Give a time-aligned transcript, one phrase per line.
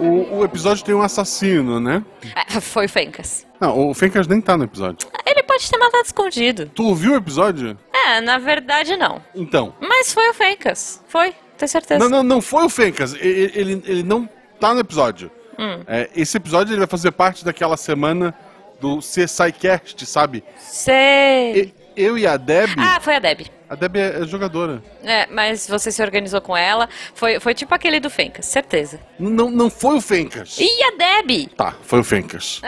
[0.00, 2.04] O, o episódio tem um assassino, né?
[2.34, 3.46] É, foi o Fencas.
[3.60, 5.08] Não, o Fencas nem tá no episódio.
[5.24, 6.66] Ele pode ter matado escondido.
[6.74, 7.78] Tu ouviu o episódio?
[7.92, 9.22] É, na verdade não.
[9.34, 9.74] Então.
[9.80, 11.00] Mas foi o Fencas.
[11.06, 12.00] Foi, tenho certeza.
[12.00, 13.14] Não, não, não foi o Fencas.
[13.14, 14.28] Ele, ele, ele não
[14.58, 15.30] tá no episódio.
[15.58, 15.82] Hum.
[15.86, 18.34] É, esse episódio ele vai fazer parte daquela semana
[18.80, 20.42] do CSI Cast, sabe?
[20.58, 21.72] Sei.
[21.96, 22.70] Eu e a Deb.
[22.78, 23.46] Ah, foi a Deb.
[23.68, 24.82] A Deb é, é jogadora.
[25.02, 26.88] É, mas você se organizou com ela.
[27.14, 29.00] Foi, foi tipo aquele do Fencas, certeza.
[29.18, 30.58] Não, não foi o Fencas.
[30.58, 31.48] E a Deb?
[31.56, 32.60] Tá, foi o Fencas.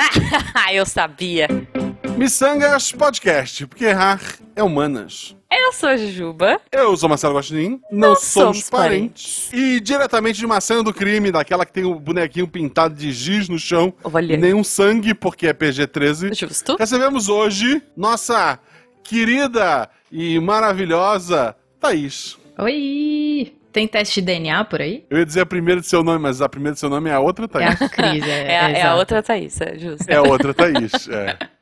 [0.54, 1.48] Ah, eu sabia.
[2.16, 4.20] Missangas Podcast, porque errar
[4.54, 5.34] é humanas.
[5.50, 6.60] Eu sou a Jujuba.
[6.72, 9.50] Eu sou Marcelo Guaxinim, não Nós somos, somos parentes.
[9.52, 13.48] E diretamente de uma cena do crime, daquela que tem o bonequinho pintado de giz
[13.48, 14.36] no chão, Olha.
[14.36, 16.34] nenhum sangue, porque é PG-13.
[16.34, 16.76] Justo.
[16.76, 18.58] Recebemos hoje nossa
[19.04, 22.36] querida e maravilhosa Thaís.
[22.58, 23.54] Oi!
[23.72, 25.04] Tem teste de DNA por aí?
[25.10, 27.12] Eu ia dizer a primeira de seu nome, mas a primeira de seu nome é
[27.12, 27.82] a outra É Thaís.
[27.82, 28.98] a Cris, é, É, a, é a exato.
[28.98, 30.08] outra Thaís, é justo.
[30.08, 31.08] É a outra Thaís.
[31.08, 31.36] É.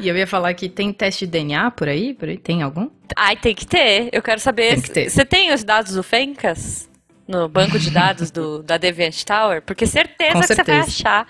[0.00, 2.12] E eu ia falar que tem teste de DNA por aí?
[2.12, 2.36] Por aí?
[2.36, 2.90] Tem algum?
[3.16, 4.08] Ai, tem que ter.
[4.12, 4.70] Eu quero saber.
[4.74, 5.10] Tem que ter.
[5.10, 6.88] Você tem os dados do Fencas?
[7.26, 9.62] No banco de dados do, da Deviant Tower?
[9.62, 10.88] Porque certeza Com que você vai certeza.
[10.88, 11.26] achar.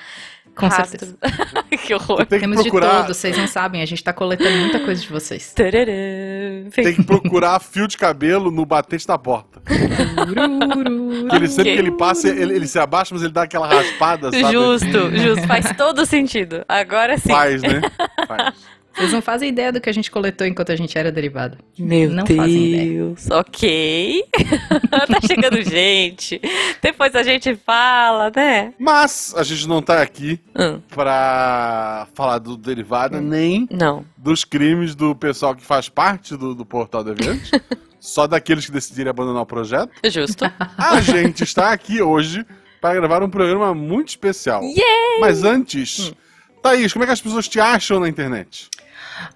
[0.58, 1.14] Com rastros.
[1.86, 2.26] que horror.
[2.26, 5.00] Tem que Temos procurar, de todos, vocês não sabem, a gente tá coletando muita coisa
[5.00, 5.54] de vocês.
[5.54, 9.62] Tem que procurar fio de cabelo no batente da porta.
[11.32, 14.52] Ele sempre que ele passa, ele, ele se abaixa, mas ele dá aquela raspada, sabe?
[14.52, 15.46] Justo, justo.
[15.46, 16.64] Faz todo sentido.
[16.68, 17.28] Agora sim.
[17.28, 17.80] Faz, né?
[18.26, 18.54] Faz.
[18.98, 21.56] Vocês não fazem ideia do que a gente coletou enquanto a gente era derivado.
[21.78, 22.90] Meu Não fazem ideia.
[22.90, 23.30] Deus.
[23.30, 24.24] Ok.
[24.90, 26.40] tá chegando gente.
[26.82, 28.74] Depois a gente fala, né?
[28.78, 34.04] Mas a gente não tá aqui Hum, pra falar do derivado, nem não.
[34.16, 37.50] dos crimes do pessoal que faz parte do, do Portal Deviante.
[38.00, 39.90] só daqueles que decidirem abandonar o projeto.
[40.04, 40.44] Justo.
[40.76, 42.44] A gente está aqui hoje
[42.80, 44.62] para gravar um programa muito especial.
[44.62, 45.20] Yay!
[45.20, 46.12] Mas antes,
[46.62, 48.68] Thaís, como é que as pessoas te acham na internet?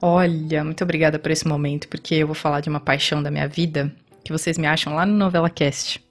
[0.00, 3.48] Olha, muito obrigada por esse momento, porque eu vou falar de uma paixão da minha
[3.48, 3.92] vida
[4.24, 6.02] que vocês me acham lá no Novela Cast.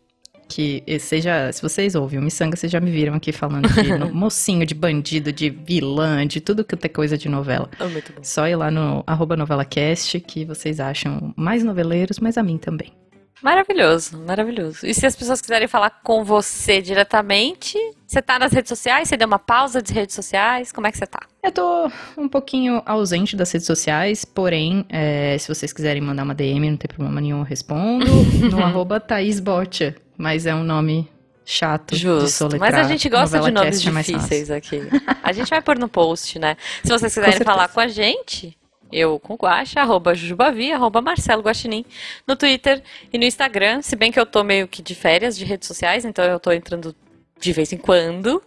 [0.50, 4.12] Que seja, se vocês ouvem o Missanga, vocês já me viram aqui falando de no-
[4.14, 7.70] mocinho, de bandido, de vilã, de tudo que é coisa de novela.
[7.80, 8.22] Oh, muito bom.
[8.22, 12.92] Só ir lá no arroba novelacast que vocês acham mais noveleiros, mas a mim também.
[13.42, 14.86] Maravilhoso, maravilhoso.
[14.86, 19.10] E se as pessoas quiserem falar com você diretamente, você tá nas redes sociais?
[19.10, 20.72] Você deu uma pausa de redes sociais?
[20.72, 21.22] Como é que você tá?
[21.44, 26.36] Eu tô um pouquinho ausente das redes sociais, porém, é, se vocês quiserem mandar uma
[26.36, 28.06] DM, não tem problema nenhum, eu respondo
[28.52, 31.10] no arroba Thaís Botia, mas é um nome
[31.44, 32.30] chato de Justo.
[32.30, 32.72] soletrar.
[32.72, 34.82] Mas a gente gosta de nomes é difíceis aqui.
[35.24, 36.56] A gente vai pôr no post, né?
[36.84, 38.58] Se vocês quiserem falar com a gente,
[38.92, 41.86] eu com Guaxa, arroba Jujubavi, arroba Marcelo Guaxinim,
[42.28, 42.82] no Twitter
[43.12, 43.82] e no Instagram.
[43.82, 46.52] Se bem que eu tô meio que de férias de redes sociais, então eu tô
[46.52, 46.96] entrando
[47.40, 48.42] de vez em quando.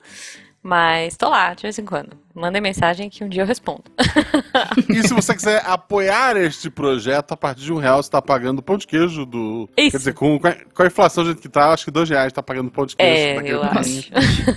[0.66, 2.16] Mas tô lá, de vez em quando.
[2.34, 3.84] Mandem mensagem que um dia eu respondo.
[4.88, 8.62] E se você quiser apoiar este projeto, a partir de um real você está pagando
[8.62, 9.68] pão de queijo do.
[9.76, 9.90] Isso.
[9.90, 12.42] Quer dizer, com, com a- inflação do jeito que tá, acho que dois reais está
[12.42, 14.10] pagando pão de queijo É, eu acho.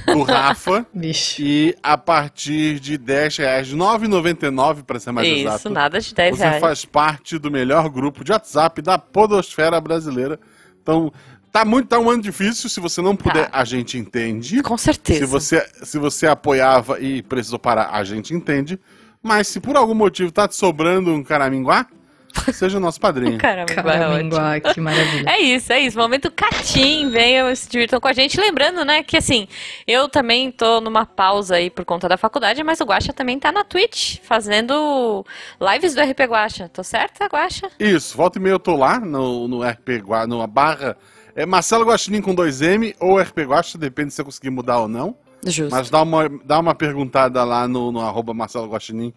[0.06, 0.88] do Rafa.
[0.94, 1.44] Vixe.
[1.44, 6.16] E a partir de 10 reais, de 9,99 para ser mais Isso, exato, nada de
[6.16, 6.62] 10 você reais.
[6.62, 10.40] faz parte do melhor grupo de WhatsApp da podosfera brasileira.
[10.82, 11.12] Então,
[11.52, 12.70] tá muito, tá um ano difícil.
[12.70, 14.62] Se você não puder, a gente entende.
[14.62, 15.20] Com certeza.
[15.20, 18.80] Se você, se você apoiava e precisou parar, a gente entende.
[19.22, 21.88] Mas se por algum motivo tá te sobrando um caraminguá,
[22.54, 23.36] seja o nosso padrinho.
[23.36, 23.38] É.
[23.38, 25.30] Caraminguá, que maravilha.
[25.30, 25.98] É isso, é isso.
[25.98, 28.40] Momento catim, venham se divirtam com a gente.
[28.40, 29.48] Lembrando, né, que assim,
[29.86, 33.52] eu também tô numa pausa aí por conta da faculdade, mas o Guaxa também tá
[33.52, 35.26] na Twitch, fazendo
[35.60, 36.70] lives do RP Guaxa.
[36.70, 37.70] Tô certa, Guaxa?
[37.80, 40.98] Isso, volta e meia eu tô lá no, no RP Gua, no barra.
[41.38, 45.16] É Marcelo Guaxinim com 2M ou RP Guaxa, depende se eu conseguir mudar ou não.
[45.46, 45.70] Justo.
[45.70, 49.14] Mas dá uma, dá uma perguntada lá no, no arroba Marcelo Guaxinim,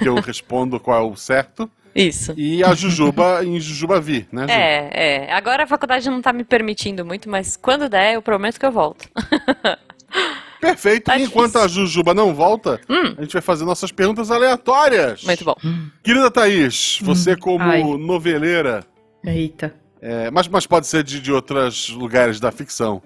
[0.00, 1.70] que eu respondo qual é o certo.
[1.94, 2.34] Isso.
[2.36, 4.52] E a Jujuba em Jujubavi, né, Ju?
[4.52, 4.90] É,
[5.28, 5.32] é.
[5.32, 8.72] Agora a faculdade não tá me permitindo muito, mas quando der, eu prometo que eu
[8.72, 9.08] volto.
[10.60, 11.04] Perfeito.
[11.04, 13.14] Tá e enquanto a Jujuba não volta, Hum.
[13.16, 15.22] a gente vai fazer nossas perguntas aleatórias.
[15.22, 15.54] Muito bom.
[16.02, 17.82] Querida Thaís, você como Ai.
[17.82, 18.84] noveleira,
[19.24, 19.74] Eita.
[20.00, 23.02] É, mas, mas pode ser de, de outros lugares da ficção.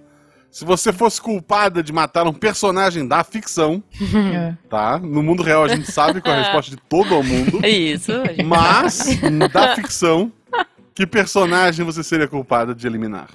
[0.51, 3.83] Se você fosse culpada de matar um personagem da ficção,
[4.33, 4.55] É.
[4.71, 4.99] tá?
[5.01, 7.59] No mundo real a gente sabe qual é a resposta de todo o mundo.
[7.65, 8.13] É isso.
[8.27, 9.19] gente- Mas,
[9.53, 10.31] da ficção,
[10.95, 13.31] que personagem você seria culpada de eliminar?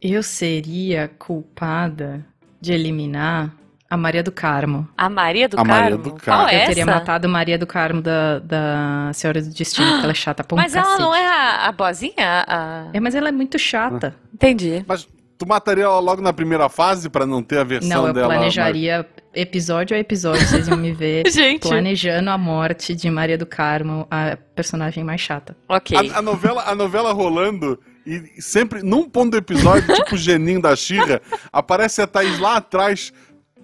[0.00, 2.24] Eu seria culpada
[2.58, 3.52] de eliminar
[3.90, 4.86] a Maria do Carmo.
[4.96, 5.72] A Maria do A Carmo.
[5.80, 6.42] Maria do Carmo.
[6.44, 6.92] Qual é eu teria essa?
[6.92, 10.58] matado Maria do Carmo da, da Senhora do Destino, porque ela é chata pra um
[10.58, 11.02] Mas ela cacete.
[11.02, 12.14] não é a, a boazinha?
[12.46, 12.86] A...
[12.92, 14.14] É, mas ela é muito chata.
[14.32, 14.84] Entendi.
[14.86, 15.08] Mas,
[15.38, 18.26] Tu mataria ela logo na primeira fase pra não ter a versão Não, eu dela?
[18.26, 21.60] planejaria episódio a episódio, vocês iam me ver Gente.
[21.68, 25.56] planejando a morte de Maria do Carmo, a personagem mais chata.
[25.68, 25.96] Ok.
[25.96, 30.60] A, a novela, a novela rolando e sempre, num ponto do episódio, tipo o geninho
[30.60, 31.20] da Xirra,
[31.52, 33.12] aparece a Thaís lá atrás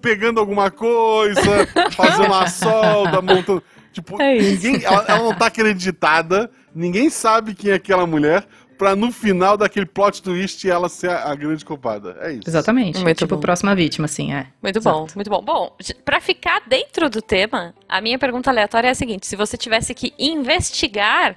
[0.05, 3.63] pegando alguma coisa, fazendo a solda, montando.
[3.91, 8.45] Tipo, É ninguém, ela, ela não tá acreditada, ninguém sabe quem é aquela mulher,
[8.77, 12.17] pra no final daquele plot twist ela ser a, a grande culpada.
[12.21, 12.43] É isso.
[12.45, 12.99] Exatamente.
[13.01, 13.41] Muito tipo, bom.
[13.41, 14.45] próxima vítima, assim, é.
[14.61, 14.95] Muito Exato.
[14.95, 15.41] bom, muito bom.
[15.41, 19.57] Bom, pra ficar dentro do tema, a minha pergunta aleatória é a seguinte: se você
[19.57, 21.35] tivesse que investigar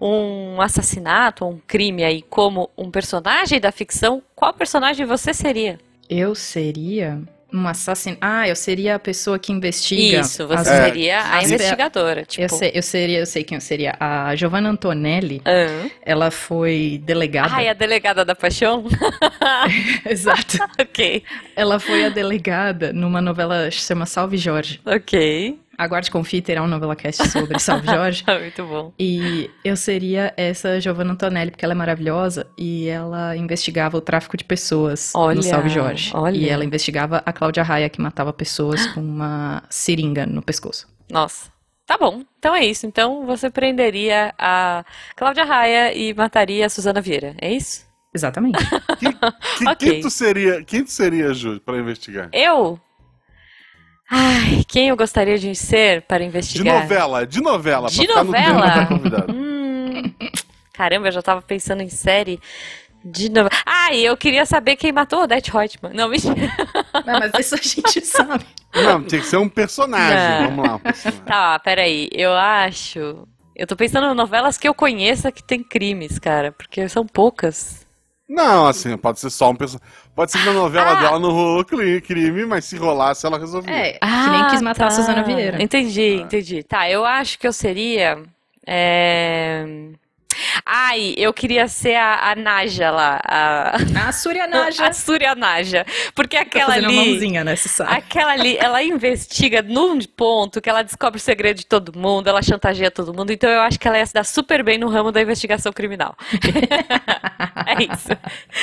[0.00, 5.78] um assassinato, um crime aí como um personagem da ficção, qual personagem você seria?
[6.08, 7.22] Eu seria
[7.52, 8.16] um assassino.
[8.20, 10.20] Ah, eu seria a pessoa que investiga.
[10.20, 10.84] Isso, você as- É.
[10.86, 12.42] seria a as- investigadora, tipo.
[12.44, 13.94] Eu, sei, eu seria, eu sei quem eu seria.
[14.00, 15.88] A Giovanna Antonelli, Ah.
[16.02, 17.54] ela foi delegada.
[17.54, 18.84] Ai, a delegada da paixão?
[20.08, 20.58] Exato.
[20.80, 21.22] ok,
[21.56, 24.80] Ela foi a delegada numa novela que se chama Salve Jorge.
[24.84, 25.58] ok.
[25.82, 28.24] Aguarde Confie terá um novela cast sobre Salve Jorge.
[28.40, 28.92] muito bom.
[28.98, 34.36] E eu seria essa Giovanna Antonelli, porque ela é maravilhosa e ela investigava o tráfico
[34.36, 36.10] de pessoas Olha, no Salve Jorge.
[36.14, 36.36] olha.
[36.36, 40.86] E ela investigava a Cláudia Raia, que matava pessoas com uma seringa no pescoço.
[41.10, 41.50] Nossa.
[41.86, 42.86] Tá bom, então é isso.
[42.86, 44.84] Então você prenderia a
[45.16, 47.84] Cláudia Raia e mataria a Suzana Vieira, é isso?
[48.14, 48.58] Exatamente.
[48.98, 49.76] Que- Ok.
[49.76, 52.28] Quem tu seria, quem tu seria, Ju, pra investigar?
[52.32, 52.78] Eu?
[54.10, 56.82] Ai, quem eu gostaria de ser para De investigar?
[56.82, 57.88] novela, de novela.
[57.88, 58.66] De no novela?
[58.66, 59.32] da convidada.
[59.32, 60.12] Hum,
[60.72, 62.40] caramba, eu já tava pensando em série
[63.04, 63.50] de novela.
[63.64, 65.94] Ah, e eu queria saber quem matou Odette Reutemann.
[65.94, 66.34] Não, mentira.
[67.06, 68.44] Não, mas isso a gente sabe.
[68.74, 70.16] Não, tinha que ser um personagem.
[70.16, 70.50] Não.
[70.56, 71.24] Vamos lá, um personagem.
[71.24, 72.08] Tá, peraí.
[72.12, 73.26] Eu acho.
[73.54, 77.86] Eu tô pensando em novelas que eu conheça que tem crimes, cara, porque são poucas.
[78.32, 79.92] Não, assim, pode ser só um personagem.
[80.14, 81.00] Pode ser que na novela Ah!
[81.02, 83.74] dela não rolou cri- crime, mas se rolasse, ela resolvia.
[83.74, 84.94] É, que nem quis matar a tá.
[84.94, 85.60] Suzana Vieira.
[85.60, 86.62] Entendi, entendi.
[86.62, 88.22] Tá, eu acho que eu seria.
[88.64, 89.64] é,
[90.64, 93.76] Ai, eu queria ser a, a Naja lá, a,
[94.08, 94.86] A Surya Naja.
[94.86, 95.84] a Surya Naja.
[96.14, 97.10] Porque Tá aquela fazendo uma ali.
[97.10, 97.56] mãozinha, né?
[97.56, 97.92] Você sabe.
[97.92, 102.42] Aquela ali, ela investiga num ponto que ela descobre o segredo de todo mundo, ela
[102.42, 105.10] chantageia todo mundo, então eu acho que ela ia se dar super bem no ramo
[105.12, 106.16] da investigação criminal.
[107.66, 108.08] é isso.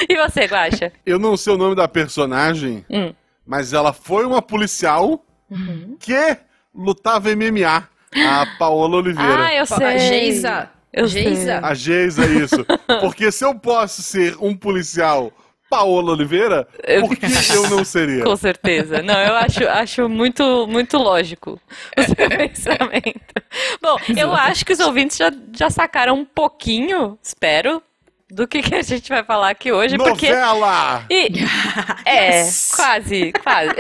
[0.10, 0.92] E você, Guaxa?
[1.06, 3.14] Eu não sei o nome da personagem, Hum.
[3.46, 5.96] mas ela foi uma policial Uhum.
[6.00, 6.38] que
[6.76, 7.88] lutava MMA.
[8.16, 9.46] A Paola Oliveira.
[9.48, 10.00] Ah, eu sei.
[10.00, 10.70] Geisa.
[11.02, 11.60] Eu Geisa.
[11.64, 12.66] A Geisa, isso.
[13.02, 15.32] Porque se eu posso ser um policial
[15.70, 18.24] Paola Oliveira, Eu- por que eu não seria?
[18.24, 19.02] Com certeza.
[19.04, 21.60] Não, eu acho, acho muito, muito lógico
[21.98, 23.34] o seu pensamento.
[23.82, 27.84] Bom, eu acho que os ouvintes já, já sacaram um pouquinho, espero,
[28.30, 30.30] do que, que a gente vai falar aqui hoje, porque.
[30.30, 31.06] Novela!
[31.10, 31.28] E-
[32.06, 32.72] é, Yes!
[32.76, 33.72] quase, quase.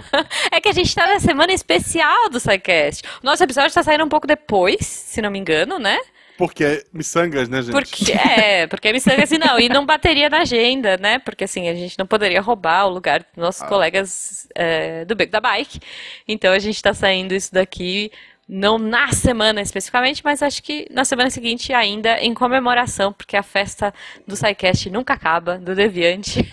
[0.50, 3.02] é que a gente tá na semana especial do SciCast.
[3.22, 5.98] O nosso episódio tá saindo um pouco depois, se não me engano, né?
[6.36, 7.72] Porque é miçangas, né, gente?
[7.72, 11.18] Porque, é, porque é assim, não, e não bateria na agenda, né?
[11.20, 15.30] Porque assim, a gente não poderia roubar o lugar dos nossos colegas é, do Beco
[15.30, 15.78] da Bike.
[16.26, 18.10] Então a gente tá saindo isso daqui,
[18.48, 23.42] não na semana especificamente, mas acho que na semana seguinte ainda em comemoração, porque a
[23.42, 23.92] festa
[24.26, 26.48] do SciCast nunca acaba, do Deviante.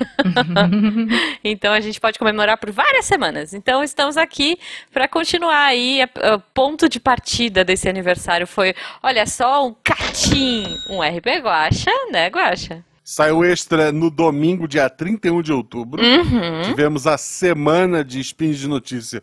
[1.44, 3.54] então a gente pode comemorar por várias semanas.
[3.54, 4.58] Então estamos aqui
[4.92, 6.02] para continuar aí.
[6.36, 12.28] O ponto de partida desse aniversário foi, olha só, um catim, um RP Guacha, né,
[12.28, 12.84] Guacha?
[13.04, 16.02] Saiu extra no domingo, dia 31 de outubro.
[16.02, 16.62] Uhum.
[16.64, 19.22] Tivemos a semana de spins de notícia.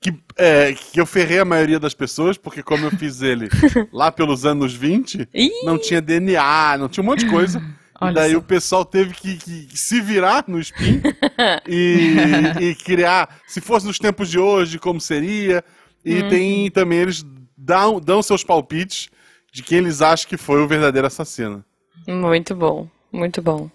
[0.00, 3.48] Que, é, que eu ferrei a maioria das pessoas, porque como eu fiz ele
[3.92, 5.50] lá pelos anos 20, Ih!
[5.64, 7.60] não tinha DNA, não tinha um monte de coisa.
[8.02, 8.38] e daí só.
[8.38, 11.02] o pessoal teve que, que se virar no spin
[11.66, 12.14] e,
[12.60, 15.64] e criar, se fosse nos tempos de hoje, como seria.
[16.04, 16.28] E Uhum.
[16.28, 17.26] tem também, eles
[17.56, 19.08] dão, dão seus palpites
[19.52, 21.64] de quem eles acham que foi o verdadeiro assassino.
[22.06, 23.68] Muito bom, muito bom.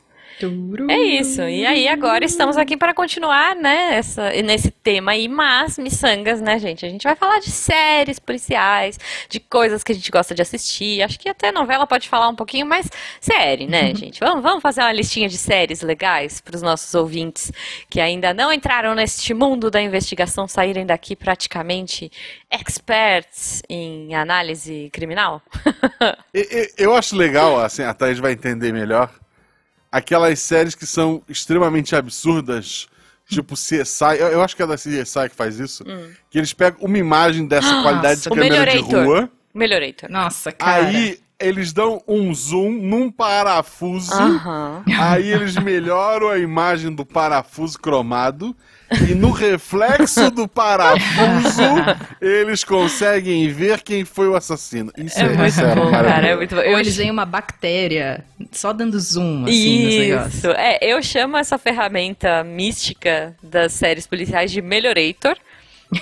[0.92, 1.42] É isso.
[1.44, 6.58] E aí agora estamos aqui para continuar, né, essa, nesse tema aí, mas miçangas, né,
[6.60, 6.86] gente?
[6.86, 11.02] A gente vai falar de séries policiais, de coisas que a gente gosta de assistir.
[11.02, 12.90] Acho que até novela pode falar um pouquinho, mas
[13.22, 14.20] série, né, gente?
[14.20, 17.52] Vamos, vamos fazer uma listinha de séries legais para os nossos ouvintes
[17.90, 22.12] que ainda não entraram neste mundo da investigação, saírem daqui praticamente
[22.52, 25.42] experts em análise criminal.
[26.34, 26.40] E-
[26.80, 29.10] e- Eu acho legal, assim, a Thaís vai entender melhor,
[29.94, 32.88] aquelas séries que são extremamente absurdas,
[33.30, 36.10] tipo CSI, eu, eu acho que é da CSI que faz isso, Hum.
[36.32, 40.10] que eles pegam uma imagem dessa qualidade de câmera de rua, Melhorator.
[40.10, 40.88] Nossa, cara.
[40.88, 44.84] aí eles dão um zoom num parafuso, Aham.
[45.00, 48.56] aí eles melhoram a imagem do parafuso cromado,
[49.10, 51.64] e no reflexo do parafuso,
[52.22, 54.92] eles conseguem ver quem foi o assassino.
[54.98, 56.10] Isso É é, muito sério, bom, cara.
[56.28, 56.62] É muito bom.
[56.62, 60.36] Ou Eu eles veem uma bactéria só dando zoom, assim, nos negócios.
[60.36, 60.52] Isso.
[60.52, 65.36] É, eu chamo essa ferramenta mística das séries policiais de Melhorator.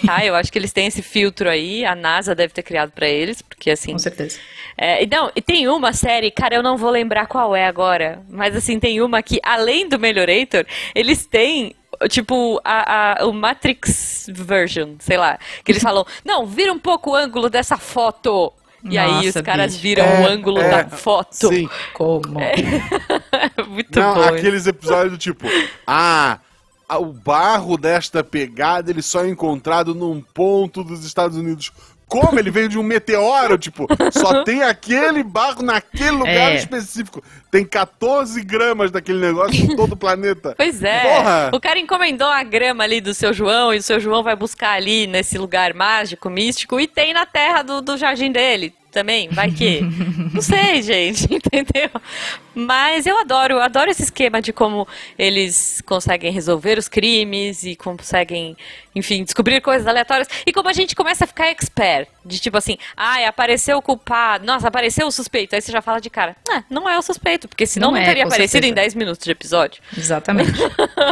[0.05, 3.09] Tá, eu acho que eles têm esse filtro aí, a NASA deve ter criado pra
[3.09, 3.91] eles, porque assim.
[3.91, 4.39] Com certeza.
[4.77, 8.21] É, e não, e tem uma série, cara, eu não vou lembrar qual é agora,
[8.29, 11.75] mas assim, tem uma que, além do Melhorator, eles têm.
[12.09, 15.37] Tipo, a, a- o Matrix version, sei lá.
[15.63, 18.51] Que eles falam, não, vira um pouco o ângulo dessa foto.
[18.83, 19.83] E aí os Nossa, caras bicho.
[19.83, 21.33] viram É, o ângulo é, da foto.
[21.35, 21.69] Sim.
[21.93, 22.39] Como?
[23.69, 24.21] Muito Não, bom.
[24.23, 25.47] aqueles episódios do tipo,
[25.85, 26.39] ah,
[26.99, 31.71] o barro desta pegada ele só é encontrado num ponto dos Estados Unidos.
[32.11, 32.37] Como?
[32.37, 36.55] Ele veio de um meteoro, tipo, só tem aquele barro naquele lugar É.
[36.55, 37.23] específico.
[37.49, 40.53] Tem 14 gramas daquele negócio em todo o planeta.
[40.57, 40.99] Pois é.
[40.99, 41.51] Porra!
[41.53, 44.73] O cara encomendou a grama ali do seu João e o seu João vai buscar
[44.73, 49.29] ali nesse lugar mágico, místico, e tem na terra do, do jardim dele também.
[49.29, 49.79] Vai que.
[50.33, 51.89] Não sei, gente, entendeu?
[52.53, 57.75] Mas eu adoro, eu adoro esse esquema de como eles conseguem resolver os crimes e
[57.75, 58.57] conseguem,
[58.95, 60.27] enfim, descobrir coisas aleatórias.
[60.45, 62.07] E como a gente começa a ficar expert.
[62.23, 65.55] De tipo assim, ai, apareceu o culpado, nossa, apareceu o suspeito.
[65.55, 68.03] Aí você já fala de cara, ah, não é o suspeito, porque senão Não não,
[68.03, 68.75] é, teria aparecido em certeza.
[68.75, 69.81] 10 minutos de episódio.
[69.97, 70.51] Exatamente.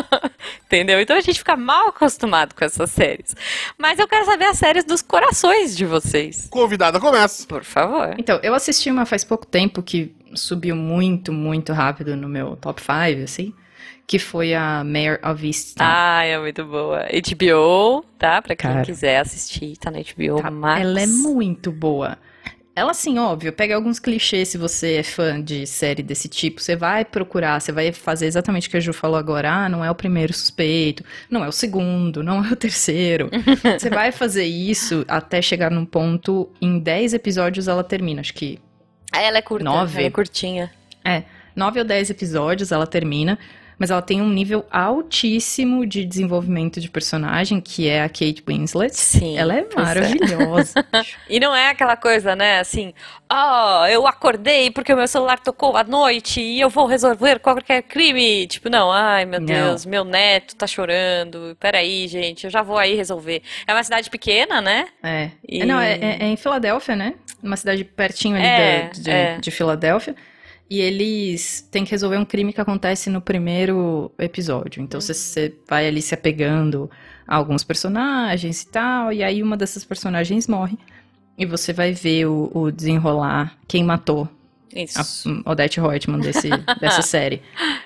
[0.68, 1.02] Entendeu?
[1.02, 3.36] Então a gente fica mal acostumado com essas séries.
[3.76, 6.48] Mas eu quero saber as séries dos corações de vocês.
[6.52, 7.48] Convidada começa.
[7.48, 8.14] Por favor.
[8.20, 12.82] Então, eu assisti uma faz pouco tempo que subiu muito, muito rápido no meu top
[12.82, 13.54] 5, assim,
[14.08, 15.88] que foi a Mayor of Easttown.
[15.88, 17.06] Ah, é muito boa.
[17.06, 18.42] HBO, tá?
[18.42, 18.84] Pra quem Cara.
[18.84, 20.82] quiser assistir, tá na HBO Tá, Max.
[20.82, 22.18] Ela é muito boa.
[22.76, 26.62] Ela, assim, óbvio, pega alguns clichês se você é fã de série desse tipo.
[26.62, 29.52] Você vai procurar, você vai fazer exatamente o que a Ju falou agora.
[29.52, 33.30] Ah, não é o primeiro suspeito, não é o segundo, não é o terceiro.
[33.78, 36.50] você vai fazer isso até chegar num ponto.
[36.62, 38.22] Em 10 episódios ela termina.
[38.22, 38.58] Acho que
[39.14, 39.98] Ela é curta, Nove.
[39.98, 40.72] ela é curtinha.
[41.04, 41.24] é,
[41.56, 43.38] 9 ou 10 episódios ela termina.
[43.82, 48.94] Mas ela tem um nível altíssimo de desenvolvimento de personagem, que é a Kate Winslet.
[48.94, 49.68] Sim, Ela é é.
[49.74, 50.86] maravilhosa.
[51.30, 52.94] E não é aquela coisa, né, assim,
[53.32, 57.82] ó, eu acordei porque o meu celular tocou à noite e eu vou resolver qualquer
[57.84, 58.48] crime.
[58.48, 59.46] Tipo, não, ai meu Não.
[59.46, 61.56] Deus, meu neto tá chorando.
[61.58, 63.42] Peraí, gente, eu já vou aí resolver.
[63.66, 64.88] É uma cidade pequena, né?
[65.02, 65.30] É.
[65.48, 67.14] E- É, Não, é, é- é em Filadélfia, né?
[67.42, 69.38] Uma cidade pertinho ali É, da- de, é.
[69.40, 70.16] de Filadélfia.
[70.70, 74.84] E eles têm que resolver um crime que acontece no primeiro episódio.
[74.84, 76.90] Então você- vai ali se apegando
[77.28, 79.12] a alguns personagens e tal.
[79.12, 80.78] E aí uma dessas personagens morre.
[81.38, 84.28] E você vai ver o, o desenrolar quem matou
[84.76, 85.28] a Isso.
[85.30, 87.42] hum, Odette Reutemann desse, dessa série.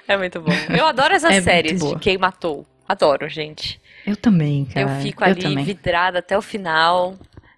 [0.08, 0.52] É muito bom.
[0.76, 2.66] Eu adoro essas É séries de quem matou.
[2.90, 3.80] Adoro, gente.
[4.06, 4.98] Eu também, cara.
[4.98, 5.64] eu fico ali também.
[5.64, 7.16] vidrada até o final.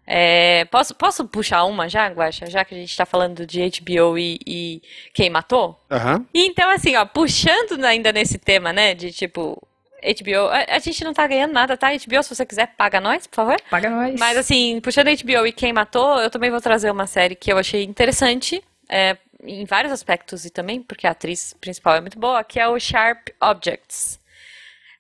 [0.07, 2.45] É, posso, posso puxar uma já, Guaxa?
[2.45, 4.81] Já que a gente tá falando de HBO e, e
[5.13, 5.79] quem matou?
[5.89, 6.25] Aham.
[6.33, 9.61] E então, assim, ó, puxando ainda nesse tema, né, de tipo,
[10.03, 11.89] HBO, a, a gente não tá ganhando nada, tá?
[11.91, 13.59] HBO, se você quiser, paga nós, por favor.
[13.69, 14.19] Paga nós.
[14.19, 17.57] Mas assim, puxando HBO e quem matou, eu também vou trazer uma série que eu
[17.57, 22.43] achei interessante, é, em vários aspectos e também porque a atriz principal é muito boa,
[22.43, 24.19] que é o Sharp Objects.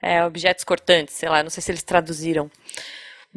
[0.01, 2.51] É, objetos cortantes, sei lá, não sei se eles traduziram.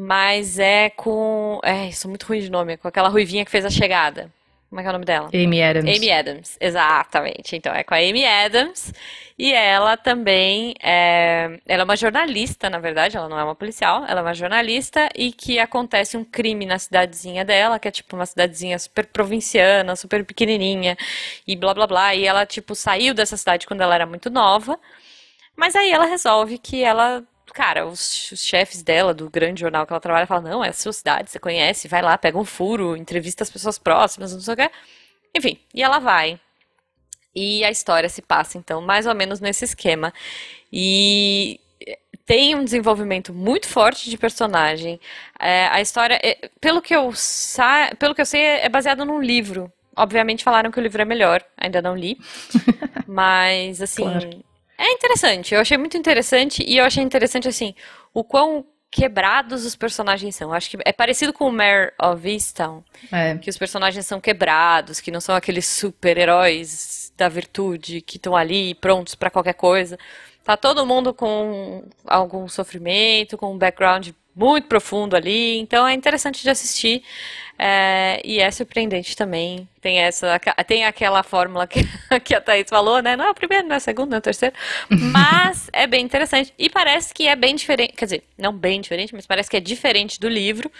[0.00, 1.59] Mas é com.
[1.64, 4.31] É, sou muito ruim de nome, é com aquela ruivinha que fez a chegada.
[4.71, 5.28] Como é que é o nome dela?
[5.35, 5.97] Amy Adams.
[5.97, 7.57] Amy Adams, exatamente.
[7.57, 8.93] Então é com a Amy Adams
[9.37, 14.05] e ela também é, ela é uma jornalista, na verdade, ela não é uma policial,
[14.07, 18.14] ela é uma jornalista e que acontece um crime na cidadezinha dela, que é tipo
[18.14, 20.97] uma cidadezinha super provinciana, super pequenininha
[21.45, 22.14] e blá blá blá.
[22.14, 24.78] E ela tipo saiu dessa cidade quando ela era muito nova,
[25.57, 29.93] mas aí ela resolve que ela Cara, os, os chefes dela, do grande jornal que
[29.93, 32.97] ela trabalha, falam: Não, é a sua cidade, você conhece, vai lá, pega um furo,
[32.97, 34.71] entrevista as pessoas próximas, não sei o quê.
[35.35, 36.40] Enfim, e ela vai.
[37.35, 40.12] E a história se passa, então, mais ou menos nesse esquema.
[40.73, 41.61] E
[42.28, 45.00] tem um desenvolvimento muito forte de personagem.
[45.40, 49.19] É, a história, é, pelo que eu sa pelo que eu sei, é baseado num
[49.19, 49.73] livro.
[49.97, 52.19] Obviamente falaram que o livro é melhor, ainda não li.
[53.09, 54.45] Mas, assim, Claro.
[54.78, 55.54] É interessante.
[55.54, 57.75] Eu achei muito interessante e eu achei interessante, assim,
[58.14, 60.49] o quão quebrados os personagens são.
[60.49, 62.82] Eu acho que é parecido com o Mare of Easttown,
[63.12, 63.37] É.
[63.37, 68.75] que os personagens são quebrados, que não são aqueles super-heróis da virtude que estão ali
[68.76, 69.99] prontos pra qualquer coisa.
[70.42, 74.08] Tá todo mundo com algum sofrimento, com um background
[74.38, 77.02] muito profundo ali, então é interessante de assistir.
[77.61, 79.68] É, e é surpreendente também.
[79.80, 81.80] Tem essa, tem aquela fórmula que,
[82.23, 83.16] que a Thaís falou, né?
[83.16, 84.54] Não é o primeiro, não é o segundo, não é o terceiro.
[84.88, 86.54] Mas é bem interessante.
[86.57, 87.95] E parece que é bem diferente.
[87.95, 90.71] Quer dizer, não bem diferente, mas parece que é diferente do livro.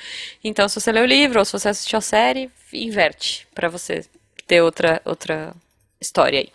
[0.44, 4.04] Então, se você lê o livro ou se você assistiu a série, inverte para você
[4.46, 5.52] ter outra, outra
[6.00, 6.48] história aí.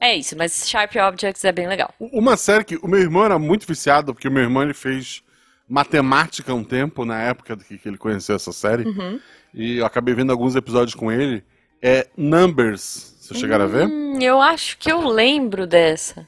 [0.00, 1.94] É isso, mas Sharp Objects é bem legal.
[1.98, 5.22] Uma série que o meu irmão era muito viciado, porque o meu irmão ele fez
[5.68, 8.84] matemática um tempo, na época que, ele conheceu essa série.
[8.84, 9.20] Uhum.
[9.52, 11.42] E eu acabei vendo alguns episódios com ele.
[11.82, 13.16] É Numbers.
[13.20, 13.86] Vocês chegaram hum, a ver?
[13.86, 16.26] Hum, eu acho que eu lembro dessa.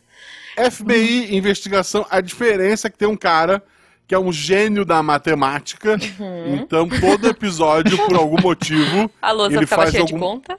[0.57, 1.35] FBI, hum.
[1.37, 2.07] investigação.
[2.11, 3.63] A diferença é que tem um cara
[4.07, 5.99] que é um gênio da matemática.
[6.19, 6.57] Uhum.
[6.57, 9.11] Então, todo episódio, por algum motivo.
[9.21, 10.17] A lousa ele ficava faz cheia algum...
[10.17, 10.59] de conta?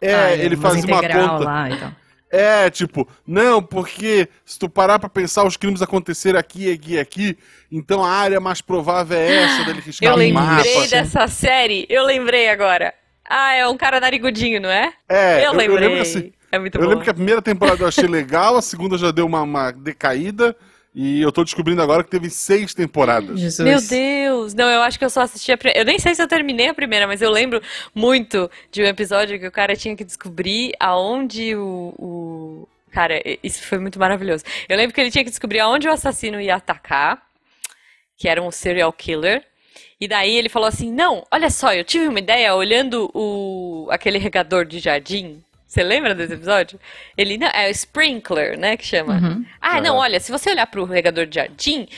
[0.00, 1.44] É, ah, ele faz uma conta.
[1.44, 1.94] Lá, então.
[2.30, 6.98] É, tipo, não, porque se tu parar pra pensar, os crimes aconteceram aqui, aqui e
[6.98, 7.38] aqui,
[7.70, 10.88] então a área mais provável é essa dele riscar Eu lembrei mapa.
[10.88, 12.92] dessa série, eu lembrei agora.
[13.28, 14.92] Ah, é um cara narigudinho, não é?
[15.08, 15.86] É, eu, eu lembrei.
[15.86, 18.62] Eu lembro, assim, é muito eu lembro que a primeira temporada eu achei legal, a
[18.62, 20.56] segunda já deu uma, uma decaída,
[20.98, 23.38] e eu tô descobrindo agora que teve seis temporadas.
[23.38, 23.68] Jesus.
[23.68, 24.54] Meu Deus!
[24.54, 25.78] Não, eu acho que eu só assisti a primeira.
[25.78, 27.60] Eu nem sei se eu terminei a primeira, mas eu lembro
[27.94, 31.92] muito de um episódio que o cara tinha que descobrir aonde o.
[31.98, 32.68] o...
[32.90, 34.42] Cara, isso foi muito maravilhoso.
[34.66, 37.20] Eu lembro que ele tinha que descobrir aonde o assassino ia atacar,
[38.16, 39.44] que era um serial killer.
[40.00, 44.16] E daí ele falou assim: Não, olha só, eu tive uma ideia olhando o aquele
[44.16, 46.78] regador de jardim você lembra desse episódio?
[47.16, 49.14] Ele não, é o sprinkler, né, que chama.
[49.14, 49.44] Uhum.
[49.60, 51.88] Ah, não, olha, se você olhar para o regador de jardim,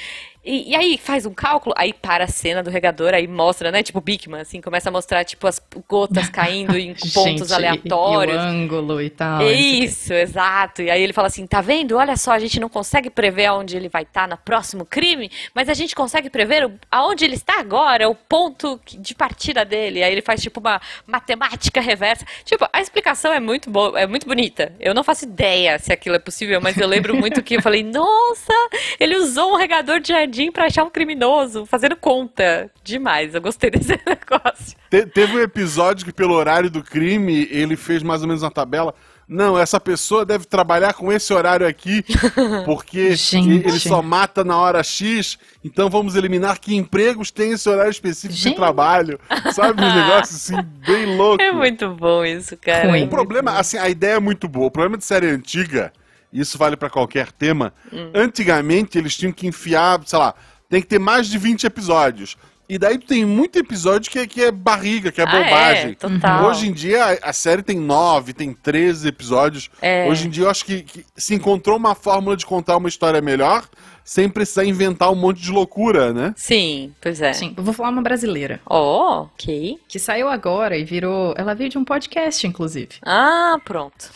[0.49, 3.83] e, e, aí faz um cálculo, aí para a cena do regador, aí mostra, né?
[3.83, 8.35] Tipo Bigman, assim, começa a mostrar, tipo, as gotas caindo em pontos gente, aleatórios.
[8.35, 9.43] E, o ângulo e tal.
[9.43, 10.81] Isso, exato.
[10.81, 11.99] E aí ele fala assim: tá vendo?
[11.99, 15.31] Olha só, a gente não consegue prever aonde ele vai estar tá no próximo crime,
[15.55, 20.03] mas a gente consegue prever aonde ele está agora, o ponto de partida dele.
[20.03, 22.25] Aí ele faz, tipo, uma matemática reversa.
[22.47, 24.73] Tipo, a explicação é muito boa, é muito bonita.
[24.81, 27.83] Eu não faço ideia se aquilo é possível, mas eu lembro muito que eu falei:
[27.83, 28.55] nossa,
[28.99, 32.71] ele usou um regador de jardim para achar um criminoso, fazendo conta.
[32.85, 34.77] Demais, eu gostei desse negócio.
[34.89, 38.51] Te, teve um episódio que, pelo horário do crime, ele fez mais ou menos uma
[38.51, 38.95] tabela.
[39.29, 42.03] Não, essa pessoa deve trabalhar com esse horário aqui,
[42.65, 47.91] porque ele só mata na hora X, então vamos eliminar que empregos tem esse horário
[47.91, 48.53] específico Gente.
[48.53, 49.21] de trabalho.
[49.53, 49.83] Sabe?
[49.83, 51.43] Um negócio assim, bem louco.
[51.43, 53.05] É muito bom isso, cara.
[53.05, 54.69] O problema, assim, a ideia é muito boa.
[54.69, 55.93] O problema de série antiga
[56.33, 57.73] isso vale para qualquer tema.
[57.93, 58.11] Hum.
[58.15, 60.35] Antigamente eles tinham que enfiar, sei lá,
[60.69, 62.37] tem que ter mais de 20 episódios.
[62.69, 65.93] E daí tem muito episódio que é, que é barriga, que é ah, bobagem.
[65.93, 66.45] É, total.
[66.45, 69.71] Hoje em dia a, a, série tem 9, tem 13 episódios.
[69.81, 70.07] É.
[70.07, 73.23] Hoje em dia eu acho que, que, se encontrou uma fórmula de contar uma história
[73.23, 73.67] melhor,
[74.05, 76.35] sem precisar inventar um monte de loucura, né?
[76.37, 77.33] Sim, pois é.
[77.33, 78.61] Sim, eu vou falar uma brasileira.
[78.67, 79.79] Oh, ok.
[79.89, 81.33] Que saiu agora e virou.
[81.39, 82.97] Ela veio de um podcast, inclusive.
[83.03, 84.11] Ah, pronto.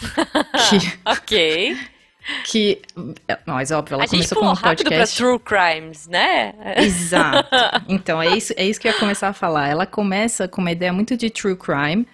[0.68, 0.98] Que...
[1.10, 1.76] ok
[2.44, 2.80] que
[3.46, 7.48] mas óbvio ela a começou com um podcast pra true crimes né exato
[7.88, 10.70] então é isso é isso que eu ia começar a falar ela começa com uma
[10.70, 12.06] ideia muito de true crime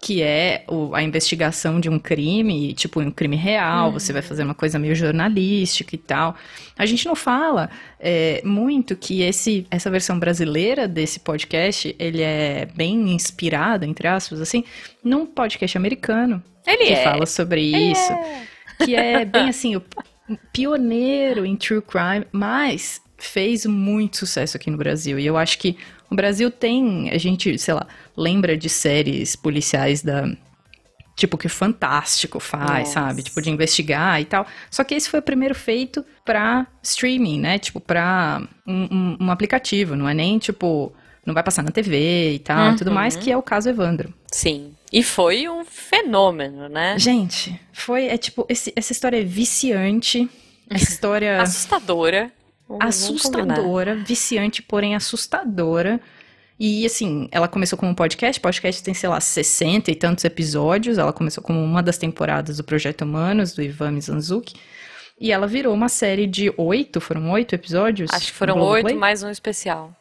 [0.00, 4.44] que é o, a investigação de um crime, tipo um crime real, você vai fazer
[4.44, 6.36] uma coisa meio jornalística e tal.
[6.78, 12.68] A gente não fala é, muito que esse, essa versão brasileira desse podcast, ele é
[12.76, 14.62] bem inspirado, entre aspas, assim,
[15.02, 16.42] num podcast americano.
[16.64, 17.02] Ele que é.
[17.02, 18.12] fala sobre ele isso.
[18.12, 19.82] É que é bem assim, o
[20.52, 25.18] pioneiro em true crime, mas fez muito sucesso aqui no Brasil.
[25.18, 25.76] E eu acho que
[26.10, 27.86] o Brasil tem, a gente, sei lá,
[28.16, 30.30] lembra de séries policiais da
[31.18, 32.92] tipo que Fantástico faz, Nossa.
[32.92, 33.22] sabe?
[33.24, 34.46] Tipo de investigar e tal.
[34.70, 37.58] Só que esse foi o primeiro feito para streaming, né?
[37.58, 40.94] Tipo para um, um, um, aplicativo, não é nem tipo
[41.28, 42.74] não vai passar na TV e tal, uhum.
[42.74, 44.12] e tudo mais, que é o caso Evandro.
[44.32, 44.72] Sim.
[44.90, 46.98] E foi um fenômeno, né?
[46.98, 50.28] Gente, foi, é tipo, esse, essa história é viciante,
[50.68, 51.40] essa história...
[51.40, 52.32] assustadora.
[52.80, 56.00] assustadora, viciante, porém assustadora.
[56.58, 60.98] E assim, ela começou como um podcast, podcast tem, sei lá, 60 e tantos episódios,
[60.98, 64.54] ela começou como uma das temporadas do Projeto Humanos, do Ivan Mizanzuki.
[65.20, 68.10] E ela virou uma série de oito, foram oito episódios?
[68.12, 69.92] Acho que foram oito mais um especial.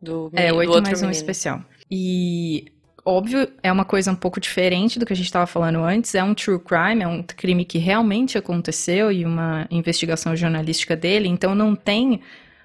[0.00, 1.08] Do, é, oito do mais menino.
[1.08, 1.62] um especial.
[1.90, 2.66] E
[3.04, 6.14] óbvio, é uma coisa um pouco diferente do que a gente estava falando antes.
[6.14, 11.28] É um true crime, é um crime que realmente aconteceu e uma investigação jornalística dele.
[11.28, 12.20] Então não tem,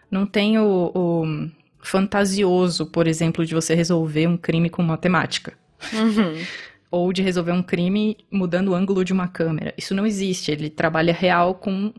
[0.09, 1.49] não tem o, o
[1.81, 5.53] fantasioso, por exemplo, de você resolver um crime com matemática.
[5.93, 6.43] Uhum.
[6.89, 9.73] Ou de resolver um crime mudando o ângulo de uma câmera.
[9.77, 10.51] Isso não existe.
[10.51, 11.93] Ele trabalha real com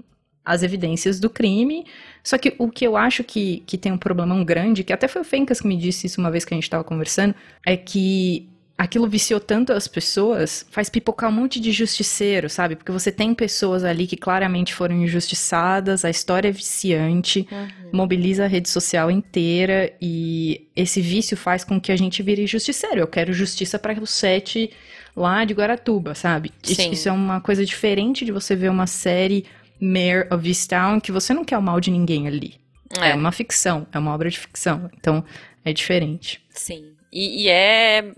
[0.45, 1.87] as evidências do crime
[2.22, 5.22] Só que o que eu acho que, que tem um problemão grande, que até foi
[5.22, 7.35] o Fencas que me disse isso uma vez que a gente tava conversando,
[7.66, 12.74] é que aquilo viciou tanto as pessoas, faz pipocar um monte de justiceiro, sabe?
[12.74, 17.68] Porque você tem pessoas ali que claramente foram injustiçadas, a história é viciante, Uhum.
[17.92, 22.98] mobiliza a rede social inteira e esse vício faz com que a gente vire justiceiro.
[23.00, 24.70] Eu quero justiça para o sete
[25.14, 26.50] lá de Guaratuba, sabe?
[26.64, 26.90] Isso, Sim.
[26.90, 29.44] isso é uma coisa diferente de você ver uma série
[29.83, 32.55] Mayor of Easttown que você não quer o mal de ninguém ali.
[33.01, 33.11] É.
[33.11, 34.88] É, uma ficção, é uma obra de ficção.
[34.97, 35.25] Então,
[35.64, 36.40] é diferente.
[36.51, 36.92] sim.
[37.14, 38.11] E, e é,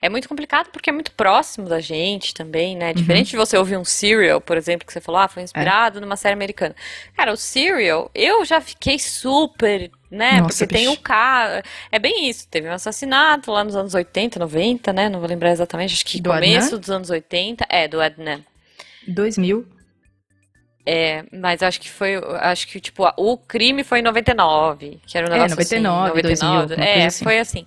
[0.00, 2.92] é muito complicado porque é muito próximo da gente também, né?
[2.92, 6.16] Diferente de você ouvir um Serial, por exemplo, que você falou, ah, foi inspirado numa
[6.16, 6.74] série americana.
[7.16, 10.40] Cara, o Serial, eu já fiquei super, né?
[10.40, 10.98] Nossa, porque tem bicho.
[10.98, 11.62] um cara.
[11.92, 15.08] É bem isso, teve um assassinato lá nos anos 80, 90, né?
[15.08, 16.80] Não vou lembrar exatamente, acho que Do começo Adnan?
[16.80, 17.64] dos anos 80.
[17.68, 18.40] É, do Adnan.
[19.06, 19.64] 2000,
[20.84, 25.26] É, mas acho que foi, acho que, tipo, o crime foi em 99, que era
[25.28, 27.24] um É, negócio 99, assim, 2000, uma é, coisa assim.
[27.24, 27.66] foi assim.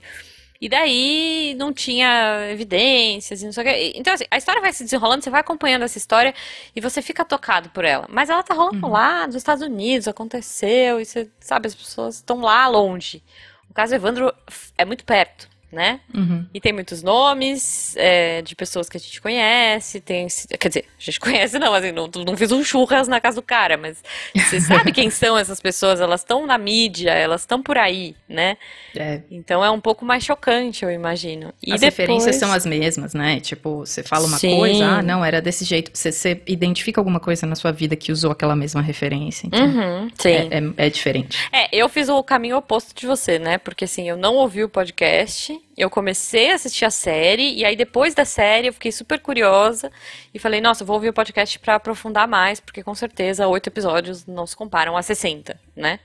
[0.62, 3.93] E daí não tinha evidências e não sei o que.
[3.99, 6.34] Então, assim, a história vai se desenrolando, você vai acompanhando essa história
[6.75, 8.08] e você fica tocado por ela.
[8.10, 8.89] Mas ela tá rolando Uhum.
[8.89, 13.23] lá nos Estados Unidos, aconteceu, e você sabe, as pessoas estão lá longe.
[13.69, 14.34] O caso Evandro
[14.78, 16.00] é muito perto, né?
[16.14, 16.46] uhum.
[16.54, 20.26] E tem muitos nomes é, de pessoas que a gente conhece, tem,
[20.60, 23.42] quer dizer, a gente conhece não, assim, não, não fiz um churras na casa do
[23.42, 24.02] cara, mas
[24.34, 28.58] você sabe quem são essas pessoas, elas estão na mídia, elas estão por aí, né?
[28.96, 31.54] É, Então é um pouco mais chocante, eu imagino.
[31.62, 31.98] E as depois...
[31.98, 33.40] referências são as mesmas, né?
[33.42, 34.56] Tipo, você fala uma Sim.
[34.56, 35.92] coisa, ah, não, era desse jeito.
[35.94, 39.48] Você, você identifica alguma coisa na sua vida que usou aquela mesma referência.
[39.48, 40.30] Então, Uhum, sim.
[40.30, 41.38] é, é, é diferente.
[41.52, 43.58] É, eu fiz o caminho oposto de você, né?
[43.58, 47.75] Porque assim, eu não ouvi o podcast, eu comecei a assistir a série, e aí
[47.75, 49.91] depois da série eu fiquei super curiosa
[50.34, 54.25] e falei, nossa, vou ouvir o podcast pra aprofundar mais, porque com certeza oito episódios
[54.25, 55.99] não se comparam a 60, né?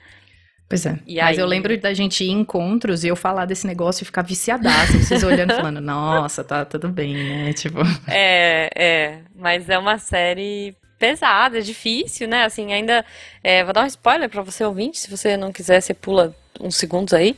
[0.68, 0.98] Pois é.
[1.06, 4.02] E Mas aí- eu lembro da gente ir em encontros e eu falar desse negócio
[4.02, 4.92] e ficar viciadaça.
[4.98, 7.52] Vocês olhando e falando, nossa, tá tudo bem, né?
[7.54, 12.44] Tipo, É, é, mas é uma série pesada, é difícil, né?
[12.44, 13.04] Assim, ainda,
[13.42, 16.76] é, vou dar um spoiler pra você ouvinte, se você não quiser, você pula uns
[16.76, 17.36] segundos aí.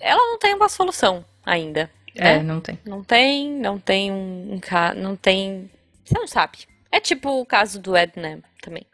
[0.00, 2.42] Ela não tem uma solução ainda, é, né?
[2.42, 2.78] não tem.
[2.84, 5.70] Não tem, não tem um, um ca- não tem,
[6.04, 6.58] você não sabe.
[6.92, 8.84] É tipo o caso do Edna também.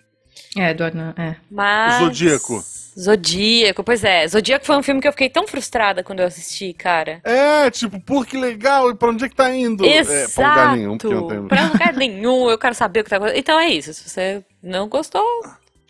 [0.56, 1.36] É, Eduardo, não- é.
[1.50, 2.62] Mas Zodíaco.
[2.98, 4.26] Zodíaco, pois é.
[4.28, 7.20] Zodíaco foi um filme que eu fiquei tão frustrada quando eu assisti, cara.
[7.24, 9.84] É, tipo, pô, que legal, e pra onde é que tá indo?
[9.84, 11.48] É, pra lugar nenhum, porque não tem...
[11.48, 13.40] Pra lugar nenhum, eu quero saber o que tá acontecendo.
[13.40, 13.94] Então é isso.
[13.94, 15.24] Se você não gostou,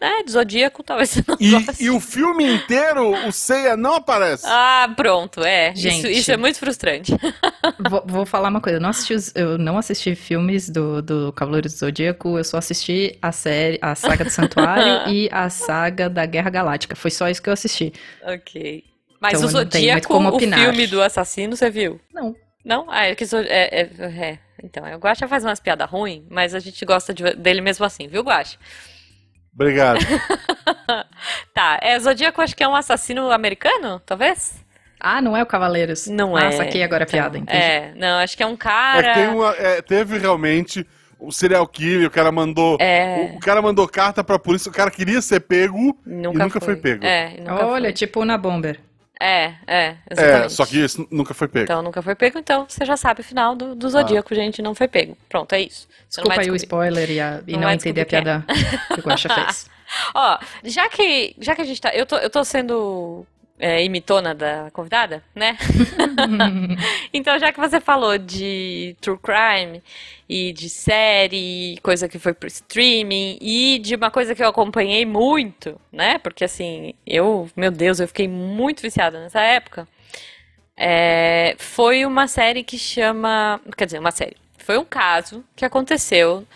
[0.03, 1.85] né, de Zodíaco, talvez você não E, goste.
[1.85, 4.45] e o filme inteiro, o Seiya não aparece.
[4.47, 5.71] Ah, pronto, é.
[5.73, 6.11] Isso, Gente.
[6.11, 7.13] isso é muito frustrante.
[7.89, 11.33] Vou, vou falar uma coisa, eu não assisti, os- eu não assisti filmes do, do
[11.33, 16.11] Cavaleiro do Zodíaco, eu só assisti a série, a saga do Santuário e a saga
[16.11, 16.95] da Guerra Galáctica.
[16.97, 17.93] Foi só isso que eu assisti.
[18.25, 18.85] ok.
[19.21, 22.01] Mas Então o Zodíaco, como o filme do assassino, você viu?
[22.13, 22.35] Não.
[22.65, 22.87] Não?
[22.91, 24.39] Ah, é que é, é, é.
[24.63, 28.07] Então, o Guaxa faz umas piadas ruins, mas a gente gosta de- dele mesmo assim,
[28.09, 28.57] viu, Guaxa?
[29.55, 30.01] Obrigado.
[31.55, 34.55] Tá, é, Zodíaco acho que é um assassino americano, talvez?
[34.99, 36.07] Ah, não é o Cavaleiros?
[36.07, 36.53] Não ah, é.
[36.53, 37.59] saquei agora a Então, piada, entendi.
[37.59, 39.15] É, não, acho que é um É que cara.
[39.15, 40.87] tem uma, é, teve realmente
[41.19, 42.77] o serial killer, o cara mandou.
[42.81, 43.31] É.
[43.35, 46.61] O, o cara mandou carta pra polícia, o cara queria ser pego Nunca, e nunca
[46.61, 47.05] foi, pego.
[47.05, 47.93] É, nunca Olha, foi.
[47.93, 48.81] tipo na Bomber.
[49.25, 50.53] É, é, É, exatamente.
[50.53, 51.65] só que esse nunca foi pego.
[51.65, 54.75] Então nunca foi pego, então você já sabe o final do, do Zodíaco, gente, não
[54.75, 55.17] foi pego.
[55.29, 55.87] Pronto, é isso.
[56.09, 58.45] Você Desculpa aí o spoiler e, a- e Não não, entender a piada
[58.93, 59.71] que o Guaxa fez.
[60.15, 61.91] Ó, já que, já que a gente tá.
[61.95, 63.25] Eu tô, eu tô sendo
[63.63, 65.57] é, imitona da convidada, né?
[67.15, 69.83] Então, já que você falou de true crime
[70.29, 75.07] e de série, coisa que foi pro streaming e de uma coisa que eu acompanhei
[75.07, 76.19] muito, né?
[76.19, 79.87] Porque assim, eu, meu Deus, eu fiquei muito viciada nessa época.
[80.77, 84.37] É, foi uma série que chama, quer dizer, uma série.
[84.59, 86.47] Foi um caso que aconteceu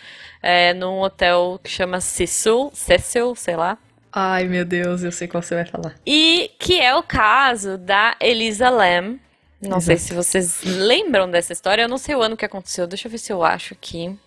[0.41, 3.77] é, num hotel que chama Cecil, Cecil, sei lá.
[4.11, 5.95] Ai, meu Deus, eu sei qual você vai falar.
[6.05, 9.19] E que é o caso da Elisa Lam.
[9.61, 10.07] Não sei Exato.
[10.07, 11.83] se vocês lembram dessa história.
[11.83, 12.87] Eu não sei o ano que aconteceu.
[12.87, 14.17] Deixa eu ver se eu acho aqui.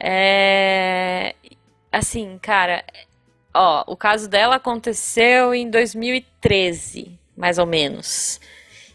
[0.00, 1.34] É...
[1.90, 2.84] Assim, cara.
[3.54, 8.40] Ó, o caso dela aconteceu em 2013, mais ou menos.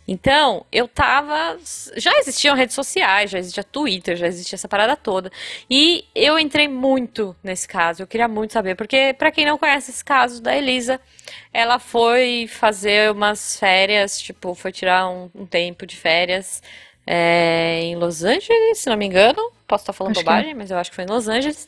[0.07, 1.57] Então, eu tava.
[1.97, 5.29] Já existiam redes sociais, já existia Twitter, já existia essa parada toda.
[5.69, 8.01] E eu entrei muito nesse caso.
[8.01, 10.99] Eu queria muito saber, porque, pra quem não conhece esse caso da Elisa,
[11.53, 16.63] ela foi fazer umas férias, tipo, foi tirar um, um tempo de férias
[17.05, 19.51] é, em Los Angeles, se não me engano.
[19.67, 21.67] Posso estar falando Acho que bobagem, mas eu acho que foi em Los Angeles.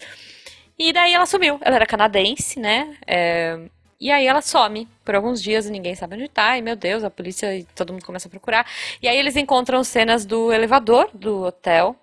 [0.78, 1.60] E daí ela sumiu.
[1.62, 2.96] Ela era canadense, né?
[3.06, 3.60] É,
[4.00, 6.58] E aí ela some por alguns dias e ninguém sabe onde tá.
[6.58, 8.66] E meu Deus, a polícia e todo mundo começa a procurar.
[9.02, 11.96] E aí eles encontram cenas do elevador do hotel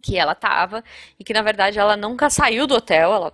[0.00, 0.84] que ela tava
[1.18, 3.32] e que na verdade ela nunca saiu do hotel, ela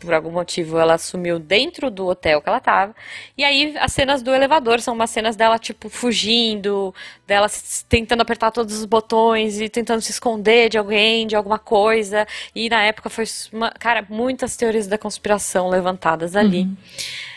[0.00, 2.94] por algum motivo ela sumiu dentro do hotel que ela tava.
[3.36, 6.94] E aí as cenas do elevador são umas cenas dela tipo fugindo,
[7.26, 7.46] dela
[7.88, 12.26] tentando apertar todos os botões e tentando se esconder de alguém, de alguma coisa.
[12.54, 16.62] E na época foi uma, cara, muitas teorias da conspiração levantadas ali.
[16.62, 16.76] Uhum.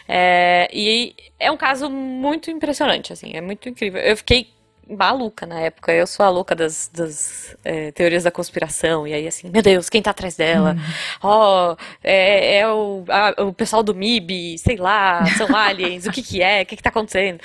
[0.07, 4.01] É, e é um caso muito impressionante, assim, é muito incrível.
[4.01, 4.49] Eu fiquei
[4.89, 5.93] maluca na época.
[5.93, 9.07] Eu sou a louca das, das é, teorias da conspiração.
[9.07, 10.75] E aí, assim, meu Deus, quem tá atrás dela?
[11.21, 16.11] Ó, oh, é, é o, a, o pessoal do MIB, sei lá, são aliens, o
[16.11, 16.61] que que é?
[16.61, 17.39] O que que tá acontecendo?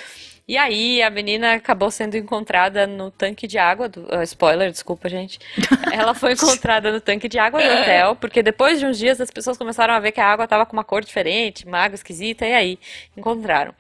[0.49, 5.07] E aí a menina acabou sendo encontrada no tanque de água do uh, spoiler, desculpa,
[5.07, 5.39] gente.
[5.93, 9.31] Ela foi encontrada no tanque de água do hotel, porque depois de uns dias as
[9.31, 12.47] pessoas começaram a ver que a água estava com uma cor diferente, uma água esquisita
[12.47, 12.79] e aí
[13.15, 13.75] encontraram.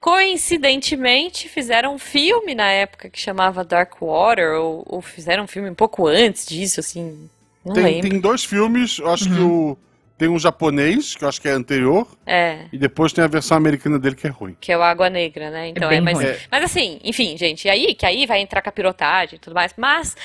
[0.00, 5.70] Coincidentemente, fizeram um filme na época que chamava Dark Water, ou, ou fizeram um filme
[5.70, 7.28] um pouco antes disso, assim.
[7.64, 8.10] Não tem, lembro.
[8.10, 9.34] tem dois filmes, eu acho uhum.
[9.34, 9.78] que o.
[10.18, 12.08] Tem um japonês, que eu acho que é anterior.
[12.24, 12.60] É.
[12.72, 14.56] E depois tem a versão americana dele que é ruim.
[14.58, 15.68] Que é o Água Negra, né?
[15.68, 16.40] Então é, é mas, é.
[16.50, 19.74] mas assim, enfim, gente, aí que aí vai entrar capirotagem e tudo mais.
[19.76, 20.16] Mas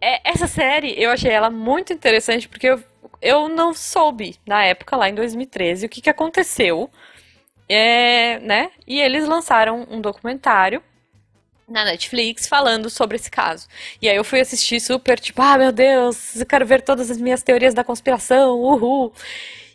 [0.00, 2.82] é, essa série, eu achei ela muito interessante porque eu,
[3.20, 6.90] eu não soube na época, lá em 2013, o que, que aconteceu
[7.68, 8.70] é, né?
[8.86, 10.82] E eles lançaram um documentário
[11.68, 13.68] na Netflix falando sobre esse caso.
[14.00, 17.18] E aí eu fui assistir super, tipo, ah, meu Deus, eu quero ver todas as
[17.18, 19.12] minhas teorias da conspiração, uhul.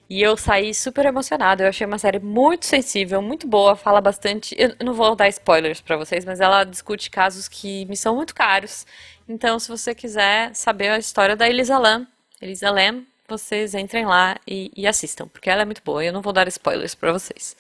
[0.09, 1.63] E eu saí super emocionada.
[1.63, 4.55] Eu achei uma série muito sensível, muito boa, fala bastante.
[4.57, 8.35] Eu não vou dar spoilers para vocês, mas ela discute casos que me são muito
[8.35, 8.85] caros.
[9.27, 12.05] Então, se você quiser saber a história da Elisa Lam,
[12.41, 13.03] Elisa Lam,
[13.37, 16.03] vocês entrem lá e, e assistam, porque ela é muito boa.
[16.03, 17.55] E eu não vou dar spoilers para vocês.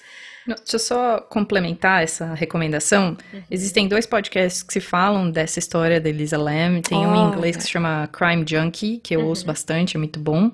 [0.45, 3.17] Deixa eu só complementar essa recomendação.
[3.33, 3.43] Uhum.
[3.49, 6.81] Existem dois podcasts que se falam dessa história da Elisa Lam.
[6.81, 9.27] Tem oh, um em inglês que se chama Crime Junkie, que eu uhum.
[9.27, 10.51] ouço bastante, é muito bom.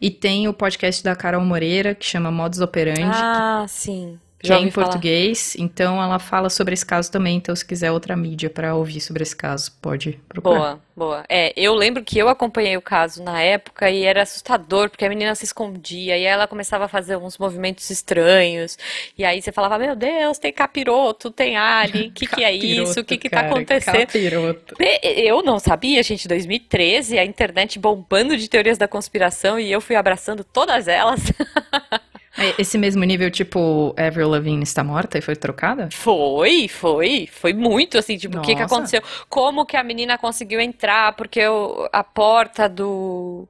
[0.00, 3.02] E tem o podcast da Carol Moreira, que chama Modus Operandi.
[3.02, 4.18] Ah, sim.
[4.42, 4.86] Já em falar.
[4.86, 7.36] português, então ela fala sobre esse caso também.
[7.36, 10.58] Então, se quiser outra mídia para ouvir sobre esse caso, pode procurar.
[10.58, 11.24] Boa, boa.
[11.28, 15.08] É, eu lembro que eu acompanhei o caso na época e era assustador, porque a
[15.08, 18.76] menina se escondia e ela começava a fazer uns movimentos estranhos.
[19.16, 23.00] E aí você falava: Meu Deus, tem capiroto, tem alien, o que, que é isso?
[23.00, 24.06] O que, que tá acontecendo?
[24.06, 24.74] Capiroto.
[25.02, 29.94] Eu não sabia, gente, 2013, a internet bombando de teorias da conspiração e eu fui
[29.94, 31.20] abraçando todas elas.
[32.36, 35.88] É, esse mesmo nível, tipo, Avril Lavigne está morta e foi trocada?
[35.92, 37.28] Foi, foi.
[37.30, 39.02] Foi muito, assim, tipo, o que, que aconteceu?
[39.28, 41.14] Como que a menina conseguiu entrar?
[41.14, 43.46] Porque o, a porta do...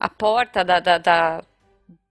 [0.00, 1.42] A porta da, da, da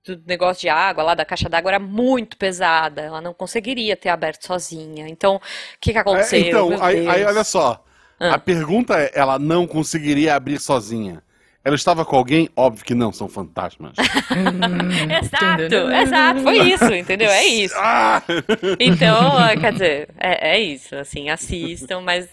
[0.05, 4.09] do negócio de água lá da caixa d'água era muito pesada, ela não conseguiria ter
[4.09, 5.07] aberto sozinha.
[5.07, 5.41] Então, o
[5.79, 6.39] que, que aconteceu?
[6.39, 7.83] É, então, aí, aí, olha só.
[8.19, 8.35] Ah.
[8.35, 11.21] A pergunta é: ela não conseguiria abrir sozinha.
[11.63, 12.49] Ela estava com alguém?
[12.55, 13.93] Óbvio que não, são fantasmas.
[15.21, 17.29] exato, exato, foi isso, entendeu?
[17.29, 17.75] É isso.
[17.77, 18.23] Ah!
[18.79, 22.27] Então, quer dizer, é, é isso, assim, assistam, mas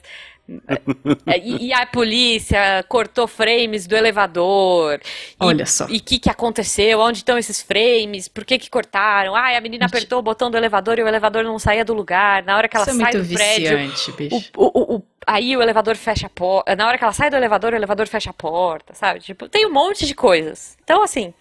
[1.27, 4.99] é, e, a polícia cortou frames do elevador.
[5.39, 5.87] Olha só.
[5.91, 7.01] E o que, que aconteceu?
[7.01, 8.29] Onde estão esses frames?
[8.29, 9.35] Por que, que cortaram?
[9.35, 12.43] Ah, a menina apertou o botão do elevador e o elevador não saía do lugar.
[12.45, 13.79] Na hora que ela Isso é sai é do prédio.
[14.17, 14.51] Bicho.
[14.57, 16.75] O, o, o, aí o elevador fecha a porta.
[16.75, 19.21] Na hora que ela sai do elevador, o elevador fecha a porta, sabe?
[19.21, 20.79] Tipo, tem um monte de coisas.
[20.83, 21.35] Então, assim,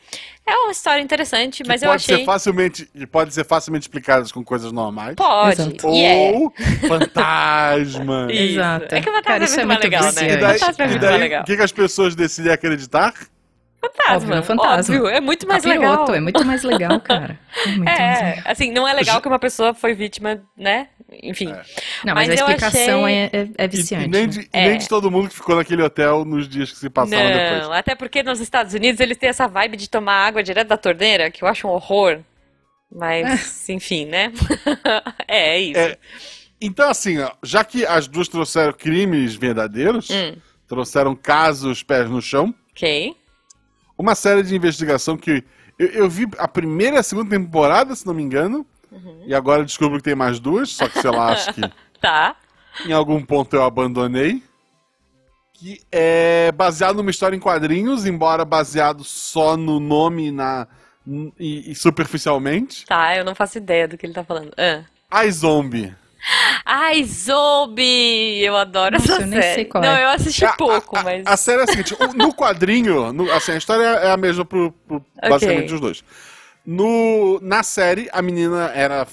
[0.48, 2.20] é uma história interessante, que mas eu achei...
[2.20, 5.16] Ser facilmente, pode ser facilmente explicadas com coisas normais.
[5.16, 5.62] Pode.
[5.62, 5.88] Exato.
[5.88, 6.88] Ou é.
[6.88, 8.32] fantasmas.
[8.32, 8.96] Exato.
[8.96, 10.34] É que fantasma Cara, é, muito é muito legal, né?
[10.34, 11.42] E daí, fantasma é muito legal.
[11.42, 13.14] O que, que as pessoas decidem acreditar?
[13.82, 14.38] Fantasma.
[14.38, 14.96] Óbvio, fantasma.
[14.96, 16.16] Óbvio, é muito mais Capiroto, legal.
[16.16, 17.40] É muito mais legal, cara.
[17.66, 18.44] É, muito é legal.
[18.46, 20.88] assim, não é legal que uma pessoa foi vítima, né?
[21.24, 21.52] Enfim.
[21.52, 21.64] É.
[22.06, 23.16] Não, mas, mas a explicação achei...
[23.16, 24.06] é, é, é, viciante.
[24.06, 24.70] E, e nem, de, é.
[24.70, 27.78] nem, de, todo mundo que ficou naquele hotel nos dias que se passaram não, depois.
[27.78, 31.32] Até porque nos Estados Unidos eles têm essa vibe de tomar água direto da torneira,
[31.32, 32.20] que eu acho um horror.
[32.94, 34.32] Mas, enfim, né?
[35.28, 35.80] é, é isso.
[35.80, 35.98] É,
[36.60, 40.36] então, assim, ó, já que as duas trouxeram crimes verdadeiros, hum.
[40.68, 42.54] trouxeram casos pés no chão.
[42.72, 43.16] Ok
[43.98, 45.44] uma série de investigação que
[45.80, 48.66] eu, eu, vi a primeira e a segunda temporada, se não me engano.
[48.92, 49.24] Uhum.
[49.26, 51.62] E agora descubro que tem mais duas, só que sei lá, acho que.
[52.00, 52.36] tá.
[52.86, 54.44] Em algum ponto eu abandonei.
[55.54, 60.68] Que é baseado numa história em quadrinhos, embora baseado só no nome na,
[61.40, 62.86] e, e superficialmente.
[62.86, 64.50] Tá, eu não faço ideia do que ele tá falando.
[64.50, 64.86] Uh.
[65.12, 65.96] I Zombie.
[66.66, 68.44] Ai, Zombie!
[68.44, 69.54] Eu adoro Nossa, essa eu série.
[69.54, 69.88] Sei qual é.
[69.88, 71.26] Não, eu assisti a, pouco, a, mas.
[71.26, 74.72] A série é a seguinte: no quadrinho, no, assim, a história é a mesma pro,
[74.86, 75.30] pro okay.
[75.30, 76.04] basicamente os dois.
[76.68, 79.08] No, na série, a menina era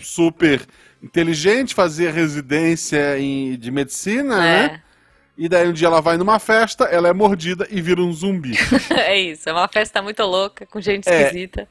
[0.00, 0.62] super
[1.02, 4.82] inteligente, fazia residência em, de medicina, né?
[5.38, 5.44] É.
[5.44, 8.52] E daí um dia ela vai numa festa, ela é mordida e vira um zumbi.
[8.96, 11.22] é isso, é uma festa muito louca, com gente É.
[11.22, 11.68] esquisita.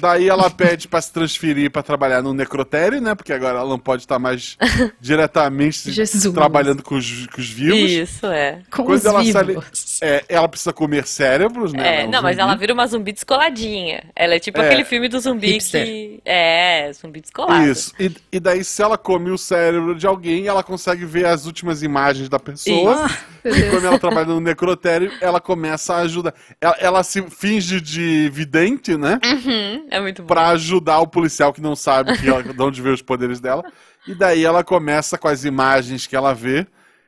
[0.00, 3.14] daí ela pede pra se transferir pra trabalhar no necrotério, né?
[3.14, 4.56] Porque agora ela não pode estar mais
[5.00, 5.90] diretamente
[6.34, 7.90] trabalhando com os, com os vivos.
[7.90, 8.60] Isso, é.
[8.70, 9.98] Com Quando os ela sai- vivos.
[10.02, 12.02] É, ela precisa comer cérebros, né?
[12.02, 14.04] É, um não, mas ela vira uma zumbi descoladinha.
[14.14, 14.66] Ela é tipo É.
[14.66, 15.84] aquele filme do zumbi Hipster.
[15.84, 16.20] que.
[16.24, 17.66] É, zumbi descolado.
[17.66, 17.92] Isso.
[17.98, 21.82] E, e daí, se ela come o cérebro de alguém, ela consegue ver as últimas
[21.82, 22.97] imagens da pessoa.
[23.04, 23.10] Ah,
[23.44, 26.34] E quando ela trabalha no necrotério, ela começa a ajudar.
[26.60, 29.18] Ela, ela se finge de vidente, né?
[29.24, 30.26] Uhum, é muito bom.
[30.28, 33.62] Pra ajudar o policial que não sabe que ela- de onde veio os poderes dela.
[34.06, 36.66] E daí ela começa com as imagens que ela vê.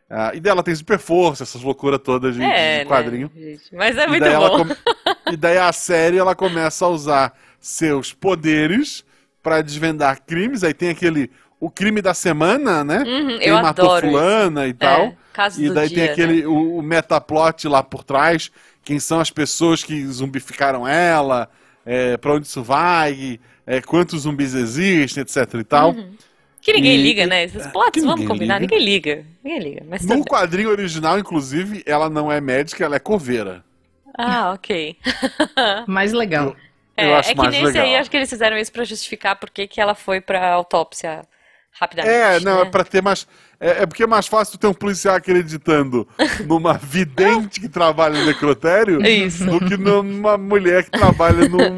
[0.09, 3.31] ah, e daí ela tem super força, essas loucuras todas de, É, de quadrinho.
[3.35, 3.74] né, gente?
[3.74, 4.66] Mas é E muito ela bom.
[5.33, 9.05] E daí a série ela começa a usar seus poderes
[9.42, 10.62] pra desvendar crimes.
[10.64, 11.31] Aí tem aquele.
[11.61, 13.05] O crime da semana, né?
[13.07, 14.16] Uhum, Quem eu matou adoro isso.
[14.16, 15.01] fulana e tal.
[15.03, 16.12] É, caso E do daí dia, tem né?
[16.12, 18.51] aquele o, o metaplot lá por trás,
[18.83, 21.51] quem são as pessoas que zumbificaram ela,
[21.85, 25.94] é, para onde isso vai, é, quantos zumbis existem, etc e tal.
[26.62, 27.44] Que ninguém E- liga, né?
[27.44, 28.75] Esses plots, que vamos combinar, liga.
[28.75, 29.27] ninguém liga.
[29.44, 29.83] Ninguém liga.
[29.88, 33.64] Mas No quadrinho original, inclusive, ela não é médica, ela é coveira.
[34.18, 34.96] Ah, ok.
[35.87, 36.57] Mais legal.
[36.96, 37.85] É, Eu acho é que mais nesse legal.
[37.87, 41.23] aí, acho que eles fizeram isso pra justificar por que que ela foi pra autópsia
[41.72, 42.14] rapidamente.
[42.14, 42.62] É, não, né?
[42.62, 43.26] é pra ter mais.
[43.59, 46.06] É, é porque é mais fácil tu ter um policial acreditando
[46.46, 49.44] numa vidente que trabalha no necrotério Isso.
[49.44, 51.70] do que numa mulher que trabalha num,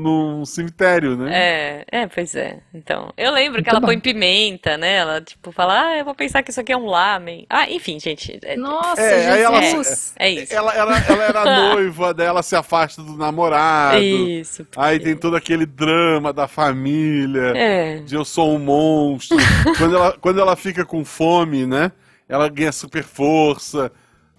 [0.00, 1.84] num cemitério, né?
[1.90, 2.58] É, é, pois é.
[2.74, 3.86] Então, eu lembro Muito que ela bom.
[3.86, 4.94] põe pimenta, né?
[4.96, 7.46] Ela, tipo, fala, ah, eu vou pensar que isso aqui é um lamen.
[7.48, 8.38] Ah, enfim, gente.
[8.42, 10.14] É, Nossa, É, aí ela- Jesus.
[10.18, 10.54] é isso.
[10.54, 13.98] Ela, ela, ela era noiva, daí ela se afasta do namorado.
[13.98, 14.66] Isso.
[14.76, 17.96] Aí tem todo aquele drama da família, É.
[17.98, 19.36] de eu sou um monstro.
[19.78, 21.92] quando, ela, quando ela fica com fome, né?
[22.28, 23.90] Ela ganha super força.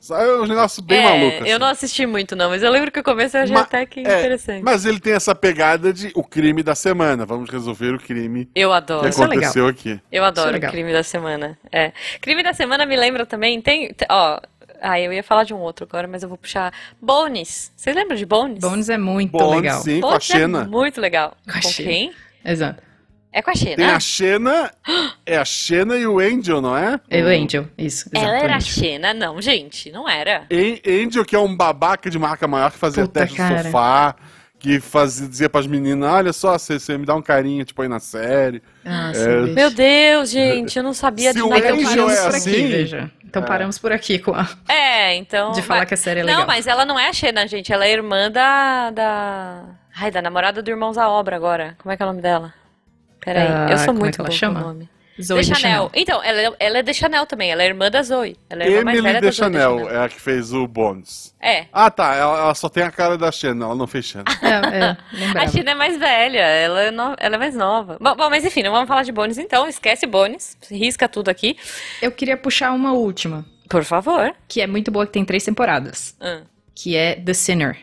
[0.02, 1.38] Sabe, é um negócio bem É, maluco.
[1.44, 1.50] assim.
[1.52, 3.86] eu não assisti muito, não, mas eu lembro que o começo eu achei Ma- até
[3.86, 4.64] que é, interessante.
[4.64, 7.24] Mas ele tem essa pegada de o crime da semana.
[7.24, 9.04] Vamos resolver o crime Eu adoro.
[9.04, 9.44] que Isso é legal.
[9.44, 10.00] aconteceu aqui.
[10.12, 10.72] Eu adoro é legal.
[10.72, 11.56] crime da semana.
[11.72, 11.92] É.
[12.20, 13.62] Crime da semana me lembra também.
[13.62, 13.94] Tem.
[13.94, 14.40] te- Ó.
[14.84, 16.74] Ah, eu ia falar de um outro agora, mas eu vou puxar.
[17.00, 17.72] Bones.
[17.76, 18.58] Vocês lembram de Bones?
[18.60, 19.80] Bones é muito Bond, legal.
[19.84, 20.64] sim, com a Bones é Xena.
[20.66, 21.38] muito legal.
[21.46, 22.12] Com Com quem?
[22.44, 22.82] Exato.
[23.34, 23.76] É com a Xena.
[23.78, 24.72] Tem a Xena,
[25.26, 27.00] é a Xena e o Angel, não é?
[27.10, 28.10] É o Angel, isso.
[28.14, 28.60] Ela exato, era a.
[28.60, 29.14] Xena?
[29.14, 30.46] Não, gente, não era.
[30.52, 33.58] An- Angel, que é um babaca de marca maior que fazia Puta, teste cara.
[33.60, 34.16] no sofá,
[34.60, 37.88] que fazia, dizia pras meninas, olha só, você, você me dá um carinho, tipo, aí
[37.88, 38.62] na série.
[38.84, 39.42] Nossa, É.
[39.44, 39.54] bicho.
[39.56, 41.58] Meu Deus, gente, eu não sabia Se de nada.
[41.58, 43.12] Então paramos é por assim- aqui, veja.
[43.24, 44.46] Então paramos por aqui com a...
[44.68, 45.54] É, então.
[45.54, 46.48] De falar mas- que a série é Não, legal.
[46.48, 47.72] mas ela não é a Xena, gente.
[47.72, 48.90] Ela é irmã da.
[48.92, 49.64] da...
[49.96, 51.76] Ai, da namorada do Irmãos à Obra agora.
[51.78, 52.54] Como é que é o nome dela?
[53.24, 54.60] Peraí, Ah, eu sou como é muito que ela chama?
[54.60, 54.90] o nome.
[55.22, 55.92] Zoe de de Chanel.
[55.94, 57.52] Então, ela, é- ela é de Chanel também.
[57.52, 58.36] Ela é irmã da Zoe.
[58.50, 60.52] Ela é a irmã mais Emily velha da de Zoe Chanel é a que fez
[60.54, 61.36] o Bonds.
[61.40, 61.66] É.
[61.72, 64.24] Ah, tá, ela, ela só tem a cara da Xena, ela não fez Xena.
[64.42, 65.48] É, é, A.
[65.48, 67.98] China é mais velha, ela é, no- ela é mais nova.
[68.02, 69.68] Bom, bom, mas enfim, não vamos falar de Bones então.
[69.68, 70.58] Esquece Bones.
[70.72, 71.56] Risca tudo aqui.
[72.02, 74.34] Eu queria puxar uma última, Por favor.
[74.48, 76.42] que é muito boa, que tem três temporadas, Ah.
[76.74, 77.78] que é The Sinner.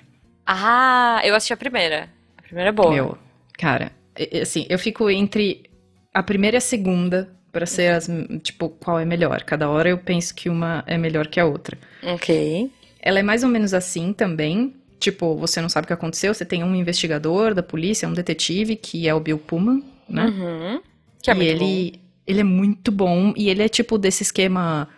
[0.46, 2.08] Ah, eu assisti a primeira.
[2.38, 2.90] A primeira é boa.
[2.92, 3.18] Meu,
[3.58, 3.97] cara, é- é
[4.40, 5.64] assim, eu fico entre
[6.12, 8.08] a primeira e a segunda pra ser as,
[8.42, 9.42] tipo, qual é melhor.
[9.42, 11.78] Cada hora eu penso que uma é melhor que a outra.
[12.02, 12.70] Ok.
[13.00, 14.74] Ela é mais ou menos assim também.
[14.98, 18.74] Tipo, você não sabe o que aconteceu, você tem um investigador da polícia, um detetive,
[18.74, 20.26] que é o Bill Pullman, né?
[20.26, 20.80] Uhum.
[21.22, 23.32] Que é e ele, ele é muito bom.
[23.36, 24.88] E ele é tipo desse esquema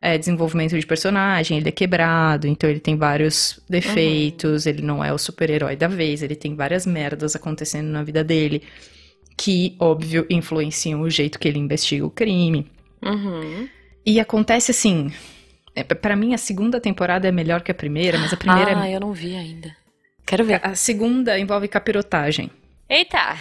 [0.00, 5.12] é, desenvolvimento de personagem, ele é quebrado, então ele tem vários defeitos, ele não é
[5.12, 8.62] o super-herói da vez, ele tem várias merdas acontecendo na vida dele.
[9.36, 12.66] Que, óbvio, influenciam o jeito que ele investiga o crime.
[13.02, 13.68] Uhum.
[14.04, 15.12] E acontece assim.
[15.74, 18.88] É, para mim, a segunda temporada é melhor que a primeira, mas a primeira ah,
[18.88, 18.96] é.
[18.96, 19.76] eu não vi ainda.
[20.26, 20.60] Quero ver.
[20.64, 22.50] A segunda envolve capirotagem.
[22.88, 23.36] Eita!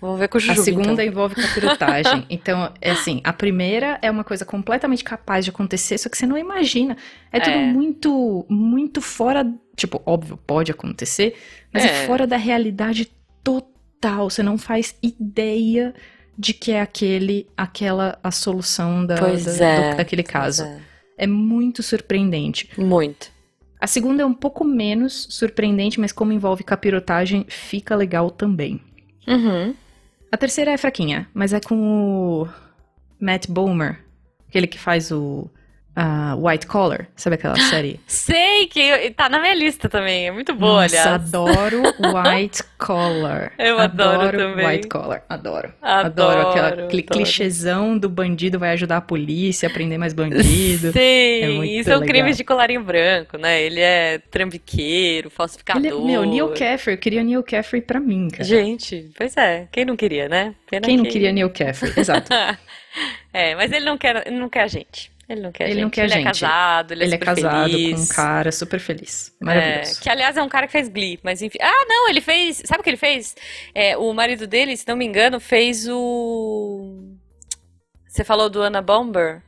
[0.00, 1.04] Vou ver com o A Jujuba, segunda então.
[1.04, 2.24] envolve capirotagem.
[2.30, 6.26] Então, é assim, a primeira é uma coisa completamente capaz de acontecer, só que você
[6.26, 6.96] não imagina.
[7.32, 7.66] É tudo É.
[7.72, 9.46] muito, muito fora.
[9.76, 11.34] Tipo, óbvio, pode acontecer,
[11.72, 12.06] mas é, É.
[12.06, 13.10] fora da realidade
[13.44, 14.30] total.
[14.30, 15.94] Você não faz ideia
[16.38, 20.64] de que é aquele, aquela a solução da, da- é, do- daquele caso.
[20.64, 20.80] é.
[21.18, 22.70] É muito surpreendente.
[22.78, 23.30] Muito.
[23.78, 28.80] A segunda é um pouco menos surpreendente, mas como envolve capirotagem, fica legal também.
[29.28, 29.74] Uhum.
[30.32, 32.48] A terceira é fraquinha, mas é com o
[33.20, 33.98] Matt Bomer,
[34.48, 35.50] aquele que faz o
[35.94, 37.98] a White Collar, sabe aquela série?
[38.06, 40.26] Sei que tá na minha lista também.
[40.28, 41.22] É muito boa, Nossa, aliás.
[41.34, 41.82] adoro
[42.32, 43.52] White Collar.
[43.58, 44.66] Eu adoro também.
[44.66, 45.72] White Collar, adoro.
[45.82, 46.88] Adoro, aquela adoro.
[46.88, 50.92] cli- clichêzão do bandido vai ajudar a polícia a prender mais bandido.
[50.92, 50.98] Sim,
[51.42, 52.08] É muito e são legal.
[52.08, 53.60] crimes de colarinho branco, né?
[53.62, 55.84] Ele é trambiqueiro, falsificador.
[55.84, 58.44] Ele, é- meu, Neil Caffrey, eu queria Neil Caffrey pra mim, cara.
[58.44, 59.66] Gente, pois é.
[59.72, 60.54] Quem não queria, né?
[60.70, 61.92] Pena Quem não que- queria Neil Caffrey?
[61.96, 62.30] Exato.
[63.32, 65.09] é, mas ele não quer, ele não quer a gente.
[65.30, 65.82] Ele não quer Ele gente.
[65.82, 66.24] não quer ele é gente.
[66.26, 67.94] casado, ele, Ele é super casado feliz.
[67.96, 69.32] com um cara super feliz.
[69.40, 70.00] É, Maravilhoso.
[70.00, 71.58] que aliás é um cara que fez Glee, mas enfim.
[71.62, 72.62] Ah, não, ele fez.
[72.64, 73.36] Sabe o que ele fez?
[73.74, 77.14] É, o marido dele, se não me engano, fez o.
[78.08, 79.40] Você falou do Anna Bomber?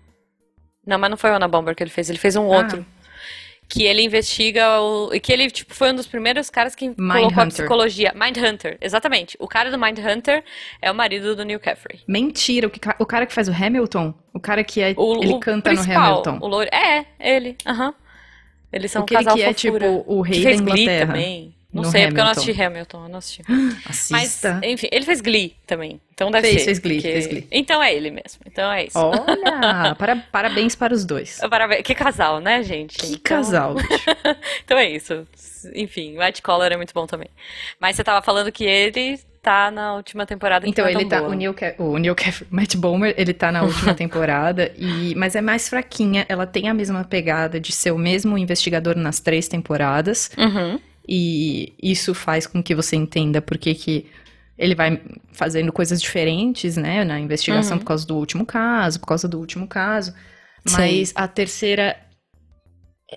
[0.87, 2.57] Não, mas não foi o Anna Bomber que ele fez, ele fez um Ah.
[2.59, 2.87] outro.
[3.73, 5.15] Que ele investiga o.
[5.15, 7.47] e Que ele, tipo, foi um dos primeiros caras que colocou a Mindhunter.
[7.49, 8.13] psicologia.
[8.15, 9.37] Mindhunter, exatamente.
[9.41, 10.45] O cara do Mindhunter
[10.81, 12.01] é o marido do Neil Caffrey.
[12.07, 14.95] Mentira, o, que, o cara que faz o Hamilton, o cara que é.
[14.97, 16.39] O, ele o canta no Hamilton.
[16.43, 16.71] O loiro.
[16.75, 17.57] É, ele.
[17.67, 17.95] Aham.
[18.73, 19.87] Eles são um Aquele casal que é fofura.
[19.91, 21.07] tipo o rei que da fez Glee Inglaterra.
[21.07, 21.55] também.
[21.73, 22.41] Não sei, porque eu não Hamilton.
[22.43, 23.43] assisti Hamilton, eu não assisti.
[23.49, 24.61] Mas, Assista.
[24.63, 26.01] enfim, ele fez Glee também.
[26.29, 26.65] Então deve Fez, ser.
[26.67, 27.47] fez Glee, porque- fez Glee.
[27.51, 28.41] Então é ele mesmo.
[28.47, 28.99] Então é isso.
[28.99, 31.39] Olha, para- parabéns para os dois.
[31.49, 31.83] Parabéns.
[31.83, 32.99] Que casal, né, gente?
[32.99, 33.75] Que Então- casal.
[34.65, 35.27] Então é isso.
[35.75, 37.29] Enfim, White Collar é muito bom também.
[37.81, 41.21] Mas você tava falando que ele tá na última temporada Então, é ele tá.
[41.23, 45.41] O Neil, o Neil Caffrey, Matt Bomer, ele tá na última temporada, e, mas é
[45.41, 46.25] mais fraquinha.
[46.29, 50.31] Ela tem a mesma pegada de ser o mesmo investigador nas três temporadas.
[50.39, 50.79] Uhum.
[51.09, 54.07] E isso faz com que você entenda por que que
[54.59, 55.01] ele vai
[55.33, 57.79] fazendo coisas diferentes, né, na investigação Uhum.
[57.81, 60.13] por causa do último caso, por causa do último caso.
[60.67, 60.77] Sim.
[60.77, 61.97] Mas a terceira,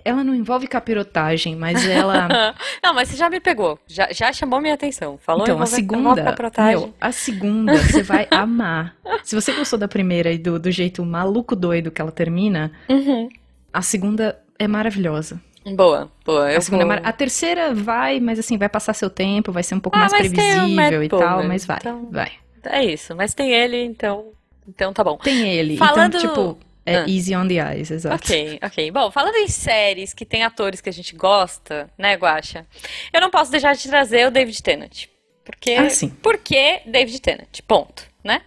[0.03, 2.27] ela não envolve capirotagem, mas ela...
[2.83, 3.79] não, mas você já me pegou.
[3.87, 5.17] Já, já chamou minha atenção.
[5.17, 6.79] Falou então, a segunda, capirotagem.
[6.79, 8.95] meu, a segunda você vai amar.
[9.23, 13.29] Se você gostou da primeira e do, do jeito maluco doido que ela termina, Uhum.
[13.71, 15.39] a segunda é maravilhosa.
[15.73, 16.55] Boa, boa.
[16.55, 17.07] A, segunda é vou...
[17.09, 20.13] a terceira vai, mas assim, vai passar seu tempo, vai ser um pouco Ah, mais
[20.13, 22.31] previsível e tal, mas vai, então- vai.
[22.65, 24.31] É isso, mas tem ele, então.
[24.67, 25.17] Então tá bom.
[25.17, 25.77] Tem ele.
[25.77, 27.05] Falando- Então, tipo, é Ah.
[27.07, 28.15] easy on the eyes, exato.
[28.15, 28.91] Ok, ok.
[28.91, 32.65] Bom, falando em séries que tem atores que a gente gosta, né, Guaxa?
[33.13, 35.05] Eu não posso deixar de trazer o David Tennant.
[35.43, 36.09] Porque, Ah, sim.
[36.09, 38.41] porque David Tennant, ponto, né?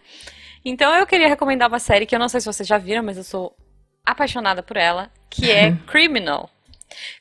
[0.64, 3.16] Então eu queria recomendar uma série que eu não sei se vocês já viram, mas
[3.16, 3.54] eu sou
[4.04, 6.50] apaixonada por ela, que é Criminal.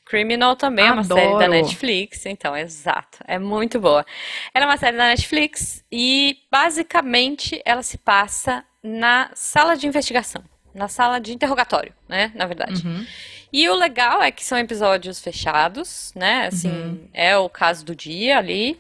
[0.06, 1.52] Criminal também é uma série da Adoro.
[1.52, 3.20] Netflix, então, exato.
[3.28, 4.06] É muito boa.
[4.54, 10.44] Ela é uma série da Netflix e, basicamente, ela se passa na sala de investigação,
[10.74, 12.32] na sala de interrogatório, né?
[12.36, 12.86] Na verdade.
[12.88, 13.06] Uhum.
[13.52, 16.48] E o legal é que são episódios fechados, né?
[16.48, 17.10] Assim, Uhum.
[17.14, 18.80] é o caso do dia ali.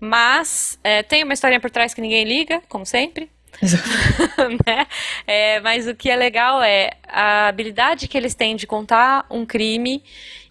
[0.00, 3.30] Mas é, tem uma historinha por trás que ninguém liga, como sempre.
[4.66, 4.86] Né?
[5.26, 9.46] É, mas o que é legal é a habilidade que eles têm de contar um
[9.46, 10.02] crime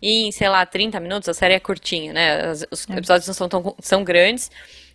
[0.01, 1.27] em, sei lá, 30 minutos.
[1.29, 2.51] A série é curtinha, né?
[2.71, 2.97] Os É.
[2.97, 4.49] episódios não são tão são grandes.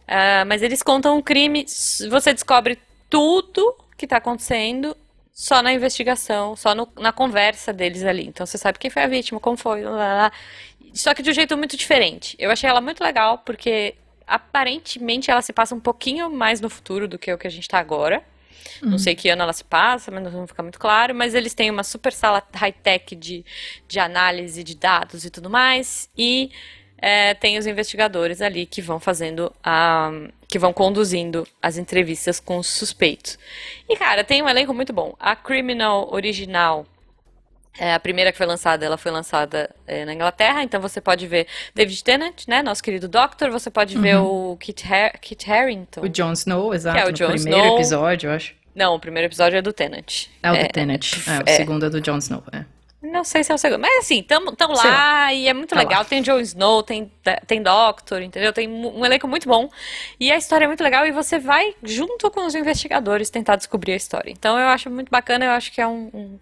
[0.08, 1.64] Ah, mas eles contam um crime,
[2.10, 2.78] você descobre
[3.10, 4.96] tudo que tá acontecendo
[5.32, 8.26] só na investigação, só no- na conversa deles ali.
[8.26, 10.32] Então você sabe quem foi a vítima, como foi, lá, lá.
[10.94, 12.34] Só que de um jeito muito diferente.
[12.38, 13.94] Eu achei ela muito legal porque
[14.26, 17.68] aparentemente ela se passa um pouquinho mais no futuro do que o que a gente
[17.68, 18.22] tá agora.
[18.82, 21.14] Não sei que ano ela se passa, mas não fica muito claro.
[21.14, 23.44] Mas eles têm uma super sala high-tech de,
[23.88, 26.10] de análise de dados e tudo mais.
[26.16, 26.50] E
[26.98, 30.10] é, tem os investigadores ali que vão fazendo a.
[30.48, 33.38] que vão conduzindo as entrevistas com os suspeitos.
[33.88, 35.14] E, cara, tem um elenco muito bom.
[35.18, 36.86] A Criminal original.
[37.78, 41.26] É, a primeira que foi lançada, ela foi lançada é, na Inglaterra, então você pode
[41.26, 46.00] ver David Tennant, né, nosso querido Doctor, você pode ver o Kit, Har Kit Harington.
[46.02, 47.74] O Jon Snow, exato, Que é o Jon primeiro Snow.
[47.76, 48.54] episódio, eu acho.
[48.74, 50.26] Não, o primeiro episódio é do Tennant.
[50.42, 51.12] É o É, do Tennant.
[51.26, 51.56] É, o é.
[51.56, 52.64] segundo é do Jon Snow, é.
[53.02, 53.80] Não sei se é o segundo.
[53.80, 56.00] Mas assim, tamo Sei lá e é muito Tá legal.
[56.00, 56.04] lá.
[56.04, 57.10] Tem Jon Snow, tem,
[57.46, 58.52] tem Doctor, entendeu?
[58.52, 59.68] Tem um elenco muito bom.
[60.18, 63.92] E a história é muito legal e você vai junto com os investigadores tentar descobrir
[63.92, 64.30] a história.
[64.30, 66.38] Então eu acho muito bacana, eu acho que é um- um-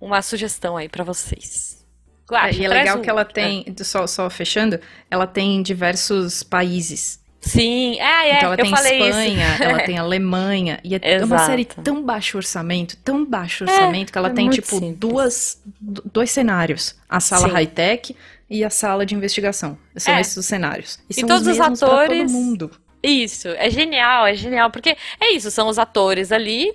[0.00, 1.84] uma sugestão aí pra vocês.
[2.30, 4.78] Guaxa, e é legal um- que ela tem, só, só fechando,
[5.10, 7.18] ela tem diversos países.
[7.40, 9.62] Sim, é, é, então ela tem Espanha, isso.
[9.62, 11.46] ela tem Alemanha, e é uma Exato.
[11.46, 14.96] série tão baixo orçamento, tão baixo orçamento, que ela é tem, muito tipo, simples.
[14.98, 16.94] duas, do- dois cenários.
[17.08, 18.14] A sala high-tech
[18.48, 19.76] e a sala de investigação.
[19.96, 20.20] São É.
[20.20, 20.98] esses os cenários.
[21.08, 22.70] E E são todos os os pra todo atores- mundo.
[23.02, 26.70] Isso, é genial, é genial, porque é isso, são os atores ali,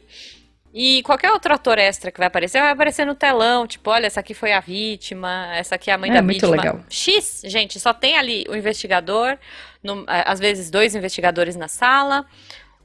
[0.78, 4.20] e qualquer outro ator extra que vai aparecer, vai aparecer no telão, tipo, olha, essa
[4.20, 6.52] aqui foi a vítima, essa aqui é a mãe É, da muito vítima.
[6.58, 6.80] legal.
[6.90, 9.38] X, gente, só tem ali o investigador,
[9.82, 12.26] no- é, às vezes dois investigadores na sala,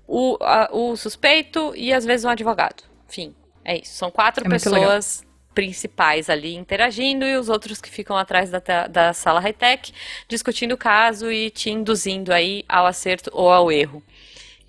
[0.06, 2.84] o, a- o suspeito e às vezes um advogado.
[3.08, 3.34] Enfim,
[3.64, 8.50] é isso, são quatro É pessoas principais ali interagindo e os outros que ficam atrás
[8.50, 9.92] da, da sala high-tech
[10.28, 14.00] discutindo o caso e te induzindo aí ao acerto ou ao erro.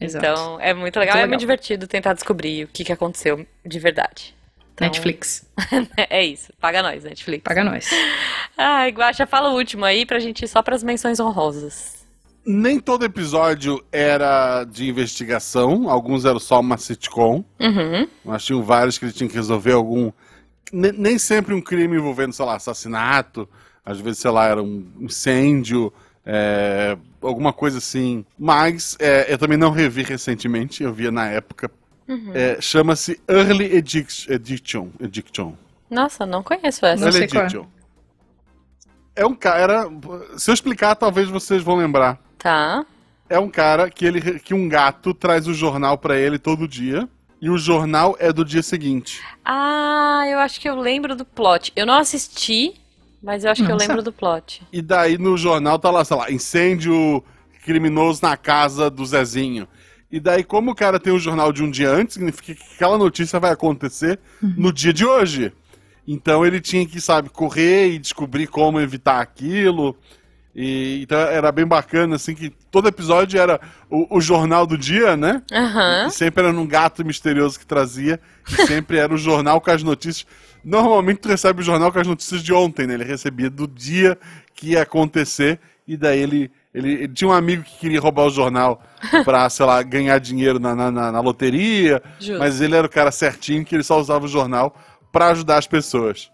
[0.02, 0.26] Exato.
[0.26, 1.28] Então, é muito legal, Muito é legal.
[1.30, 4.36] muito divertido tentar descobrir o que, que aconteceu de verdade.
[4.74, 5.45] Então, Netflix,
[6.10, 7.43] é isso, paga nós, Netflix.
[7.43, 7.89] paga nós.
[8.58, 12.02] Ai, Guaxa, fala o último aí pra gente ir só pras menções honrosas.
[12.43, 17.43] Nem todo episódio era de investigação, alguns eram só uma sitcom.
[17.60, 18.08] Uhum.
[18.26, 20.12] Mas tinham vários que ele tinha que resolver algum.
[20.74, 23.47] Ne- Nem sempre um crime envolvendo, sei lá, assassinato.
[23.86, 25.93] Às vezes, sei lá, era um incêndio,
[26.26, 28.26] é, alguma coisa assim.
[28.38, 31.69] Mas é, eu também não revi recentemente, eu via na época.
[32.34, 34.89] É, Chama-se Early Ediction.
[34.99, 35.53] Ediction.
[35.89, 37.05] Nossa, não conheço essa.
[37.05, 37.82] Early qual é.
[39.15, 39.89] É um cara.
[40.38, 42.19] Se eu explicar, talvez vocês vão lembrar.
[42.38, 42.86] Tá.
[43.30, 47.07] É um cara que, ele, que um gato traz o jornal pra ele todo dia.
[47.41, 49.19] E o jornal é do dia seguinte.
[49.43, 51.74] Ah, eu acho que eu lembro do plot.
[51.76, 52.76] Eu não assisti,
[53.22, 54.63] mas eu acho que eu lembro do plot.
[54.72, 57.24] E daí no jornal tá lá, sei lá, incêndio
[57.63, 59.67] criminoso na casa do Zezinho.
[60.11, 62.97] E daí, como o cara tem o jornal de um dia antes, significa que aquela
[62.97, 65.53] notícia vai acontecer no dia de hoje.
[66.05, 69.95] Então ele tinha que, sabe, correr e descobrir como evitar aquilo.
[70.56, 75.16] E, então era bem bacana, assim, que todo episódio era o, o jornal do dia,
[75.16, 75.41] né?
[76.08, 78.20] E sempre era num gato misterioso que trazia.
[78.49, 80.28] E sempre era o jornal com as notícias.
[80.64, 82.95] Normalmente tu recebe o jornal com as notícias de ontem, né?
[82.95, 84.18] Ele recebia do dia
[84.54, 85.60] que ia acontecer.
[85.88, 88.84] E daí ele, ele, ele tinha um amigo que queria roubar o jornal
[89.26, 92.02] pra, sei lá, ganhar dinheiro na, na, na- na loteria.
[92.20, 92.38] Justo.
[92.39, 94.76] Mas ele era o cara certinho que ele só usava o jornal
[95.12, 96.30] pra ajudar as pessoas.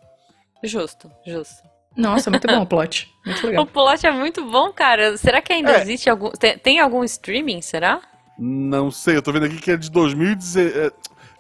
[0.64, 1.64] Justo, justo.
[1.98, 3.12] Nossa, muito bom o plot.
[3.26, 3.66] Muito O legal.
[3.66, 5.18] plot é muito bom, cara.
[5.18, 5.82] Será que ainda É.
[5.82, 6.30] existe algum.
[6.30, 8.00] Tem, tem algum streaming, será?
[8.38, 10.92] Não sei, eu tô vendo aqui que é de 2010, é,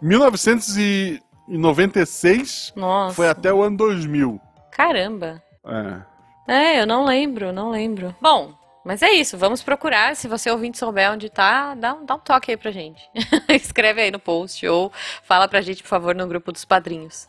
[0.01, 3.15] 1996 Nossa.
[3.15, 4.39] foi até o ano 2000.
[4.71, 5.41] Caramba.
[6.47, 6.53] É.
[6.53, 8.15] É, eu não lembro, não lembro.
[8.21, 8.53] Bom,
[8.85, 10.15] mas é isso, vamos procurar.
[10.15, 13.01] Se você ouvinte souber onde tá, dá, um- dá um toque aí pra gente.
[13.49, 14.91] Escreve aí no post ou
[15.23, 17.27] fala pra gente, por favor, no grupo dos padrinhos.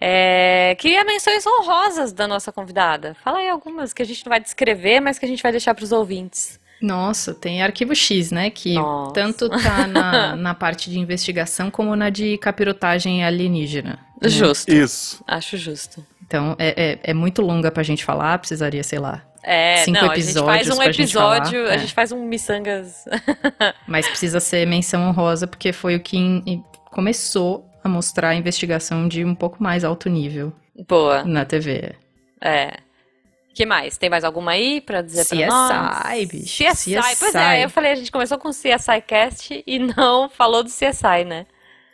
[0.00, 3.16] É, queria menções honrosas da nossa convidada.
[3.24, 5.74] Fala aí algumas que a gente não vai descrever, mas que a gente vai deixar
[5.74, 6.58] pros ouvintes.
[6.80, 8.50] Nossa, tem Arquivo X, né?
[8.50, 9.12] Que Nossa.
[9.12, 13.98] tanto tá na, na parte de investigação como na de capirotagem alienígena.
[14.22, 14.28] né?
[14.28, 15.22] Justo, Isso.
[15.26, 16.06] acho justo.
[16.24, 19.24] Então, é, é, é muito longa pra gente falar, precisaria, sei lá.
[19.42, 21.78] É, Cinco não, a gente faz episódios um gente episódio, a é.
[21.78, 23.04] gente faz um miçangas.
[23.86, 29.08] Mas precisa ser menção honrosa, porque foi o que in- começou a mostrar a investigação
[29.08, 30.52] de um pouco mais alto nível
[30.88, 31.94] Boa, na TV.
[32.40, 32.78] é.
[33.54, 33.96] que mais?
[33.98, 36.28] Tem mais alguma aí pra dizer pra CSI, nós?
[36.28, 36.94] bicho, CSI.
[36.94, 37.36] Pois CSI.
[37.38, 41.24] é, eu falei, a gente começou com o CSI Cast e não falou do CSI,
[41.26, 41.44] né?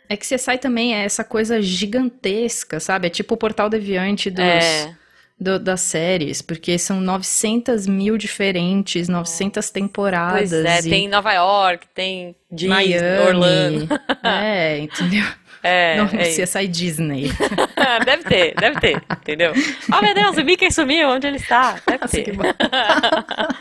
[0.07, 3.07] É que CSI também é essa coisa gigantesca, sabe?
[3.07, 4.95] É tipo o Portal Deviante dos, É.
[5.39, 10.51] do- das séries, porque são 900 mil diferentes, 900 temporadas.
[10.51, 13.27] Pois é, e tem Nova York, tem Disney, Miami.
[13.27, 13.87] Orlando.
[14.23, 15.25] É, entendeu?
[15.67, 16.43] É, Não, é isso.
[16.43, 17.31] CSI Disney.
[18.05, 19.51] deve ter, deve ter, entendeu?
[19.91, 21.79] Oh meu Deus, o Mickey sumiu, onde ele está?
[21.87, 22.35] Deve Nossa, que ter.
[22.35, 22.43] bom.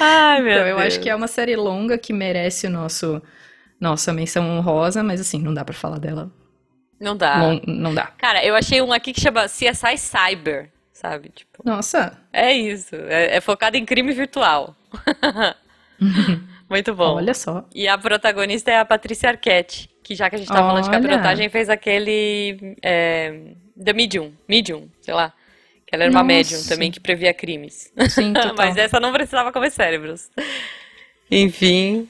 [0.00, 0.86] Ai, meu Então, eu Deus.
[0.88, 3.20] acho que é uma série longa que merece o nosso
[3.80, 6.30] nossa menção honrosa, mas assim, não dá pra falar dela.
[7.00, 7.36] Não dá.
[7.40, 8.06] Lon- não dá.
[8.18, 11.30] Cara, eu achei um aqui que chama CSI Cyber, sabe?
[11.30, 12.94] Tipo, Nossa, é isso.
[12.94, 14.76] É, é focado em crime virtual.
[16.68, 17.16] Muito bom.
[17.16, 17.64] olha só.
[17.74, 20.90] E a protagonista é a Patrícia Arquette, que já que a gente tá falando de
[20.90, 20.90] Olha.
[20.90, 25.32] capirotagem, fez aquele é, The Medium, Medium, sei lá.
[25.86, 26.24] Que ela era uma Nossa.
[26.24, 27.92] médium também que previa crimes.
[28.08, 28.32] Sim.
[28.56, 30.30] Mas essa não precisava comer cérebros.
[31.30, 32.08] Enfim,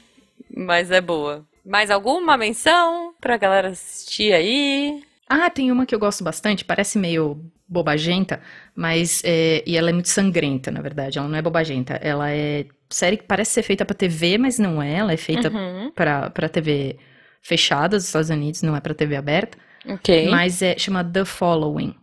[0.49, 1.47] mas é boa.
[1.64, 5.03] Mais alguma menção pra galera assistir aí?
[5.28, 8.43] Ah, tem uma que eu gosto bastante, parece meio bobagenta,
[8.74, 11.18] mas é, e ela é muito sangrenta, na verdade.
[11.18, 14.82] Ela não é bobagenta, ela é série que parece ser feita pra TV, mas não
[14.82, 14.95] é.
[14.97, 16.99] Ela é feita Uhum, pra para TV
[17.43, 19.57] fechada dos Estados Unidos, não é pra TV aberta.
[19.88, 20.28] ok.
[20.30, 21.95] Mas é chama The Following.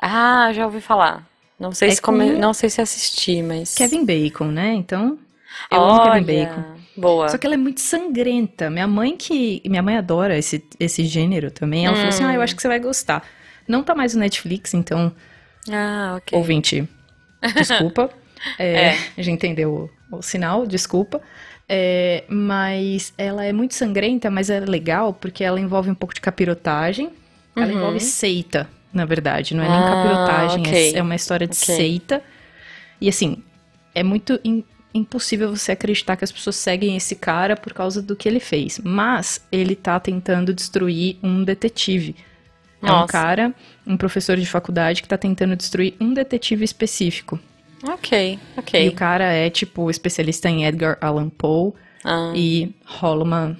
[0.00, 1.26] Ah, já ouvi falar.
[1.58, 2.32] Não sei É se come...
[2.32, 4.74] com- não sei se assisti, mas Kevin Bacon, né?
[4.74, 5.18] Então
[5.70, 6.76] eu amo Kevin Olha, Bacon.
[6.98, 7.28] Boa.
[7.28, 8.68] Só que ela é muito sangrenta.
[8.70, 9.62] Minha mãe que.
[9.66, 11.86] Minha mãe adora esse, esse gênero também.
[11.86, 12.28] Ela falou assim: Hum.
[12.28, 13.22] Ah, eu acho que você vai gostar.
[13.66, 15.14] Não tá mais no Netflix, então,
[15.70, 16.36] Ah, ok.
[16.38, 16.86] ouvinte,
[17.54, 18.10] desculpa.
[18.58, 18.98] É, É.
[19.16, 21.20] A gente entendeu o, sinal, desculpa.
[21.68, 26.20] É, mas ela é muito sangrenta, mas é legal porque ela envolve um pouco de
[26.20, 27.10] capirotagem.
[27.56, 27.72] Ela Uhum.
[27.78, 29.54] envolve seita, na verdade.
[29.54, 30.92] Não é nem Ah, capirotagem, é- ok.
[30.96, 31.74] é, uma história de Ok.
[31.74, 32.22] seita.
[33.00, 33.42] E assim,
[33.94, 38.14] é muito im- impossível você acreditar que as pessoas seguem esse cara por causa do
[38.14, 38.78] que ele fez.
[38.84, 42.14] Mas ele tá tentando destruir um detetive.
[42.82, 43.08] É um Nossa.
[43.12, 43.54] cara,
[43.86, 47.40] um professor de faculdade que tá tentando destruir um detetive específico.
[47.84, 48.88] Ok, E ok.
[48.88, 51.72] o cara é, tipo, especialista em Edgar Allan Poe.
[52.04, 53.56] Ah, E rola uma.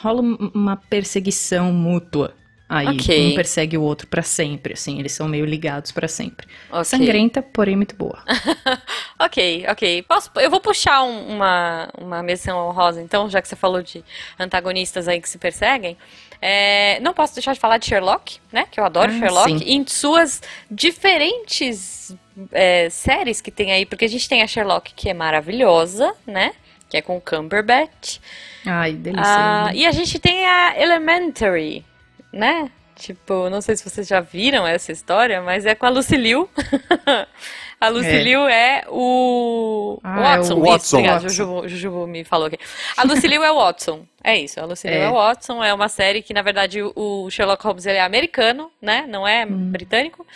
[0.00, 2.34] rola um- uma perseguição mútua.
[2.68, 3.32] Aí Ok.
[3.32, 6.46] um persegue o outro pra sempre, assim, eles são meio ligados pra sempre.
[6.70, 6.84] ok.
[6.84, 8.18] Sangrenta, porém muito boa.
[9.20, 10.02] Ok, ok.
[10.02, 14.04] Posso, eu vou puxar um- uma, uma menção honrosa, então, já que você falou de
[14.38, 15.96] antagonistas aí que se perseguem.
[16.40, 18.66] É, não posso deixar de falar de Sherlock, né?
[18.70, 19.58] Que eu adoro Ah, Sherlock.
[19.58, 19.64] sim.
[19.72, 20.40] Em suas
[20.70, 22.14] diferentes
[22.52, 26.52] é, séries que tem aí, porque a gente tem a Sherlock, que é maravilhosa, né?
[26.88, 28.18] Que é com Cumberbatch.
[28.64, 29.24] Ai, delícia.
[29.26, 29.76] Ah, linda.
[29.82, 31.84] e a gente tem a Elementary,
[32.32, 32.70] né?
[32.96, 36.48] Tipo, não sei se vocês já viram essa história, mas é com a Lucy Liu.
[37.80, 38.22] a Lucy É.
[38.24, 40.60] Liu é o Ah, é o Watson.
[40.60, 40.76] Watson.
[40.76, 41.28] Isso, obrigado, Watson.
[41.28, 42.58] Jujubu, Jujubu me falou aqui.
[42.96, 44.04] A Lucy Liu é o Watson.
[44.24, 45.04] É isso, a Lucy Liu É.
[45.04, 45.62] é o Watson.
[45.62, 49.06] É uma série que, na verdade, o- Sherlock Holmes ele é americano, né?
[49.08, 49.70] Não é Hum.
[49.70, 50.26] britânico.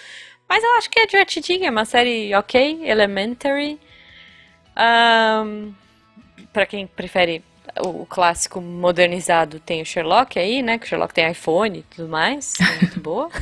[0.49, 3.81] Mas eu acho que é divertidinha, é uma série ok, Elementary.
[4.77, 5.73] Ahn,
[6.53, 7.43] Pra quem prefere
[7.81, 10.79] o clássico modernizado, tem o Sherlock aí, né?
[10.79, 12.55] Que o Sherlock tem iPhone e tudo mais.
[12.61, 13.31] É muito boa.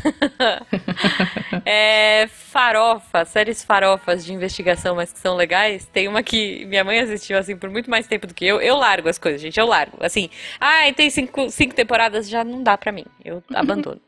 [1.64, 5.87] É, farofa, séries farofas de investigação, mas que são legais.
[5.93, 8.61] Tem uma que minha mãe assistiu assim por muito mais tempo do que eu.
[8.61, 9.97] Eu largo as coisas, gente, eu largo.
[10.01, 13.05] Assim, ai, tem cinco, cinco temporadas, já não dá pra mim.
[13.25, 14.01] Eu abandono.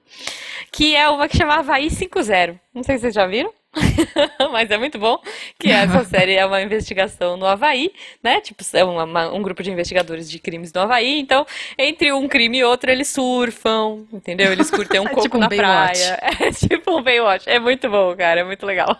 [0.71, 2.59] Que é uma que chama Havaí 5.0.
[2.75, 3.53] Não sei se vocês já viram.
[4.53, 5.19] Mas é muito bom
[5.59, 7.91] que essa série é uma investigação no Havaí,
[8.23, 8.41] né?
[8.41, 11.19] Tipo, é uma- um grupo de investigadores de crimes no Havaí.
[11.19, 11.47] Então,
[11.79, 14.53] entre um crime e outro, eles surfam, entendeu?
[14.53, 16.01] Eles curtem um É coco tipo um na Baywatch.
[16.07, 16.19] praia.
[16.41, 17.49] É tipo um Baywatch.
[17.49, 18.41] É muito bom, cara.
[18.41, 18.99] É muito legal.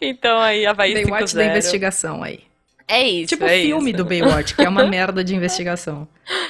[0.00, 1.50] então, aí, Havaí Baywatch da 5.0.
[1.50, 2.40] investigação aí.
[2.88, 3.96] É isso, Tipo o é filme isso.
[3.98, 6.06] do Baywatch, que é uma merda de investigação.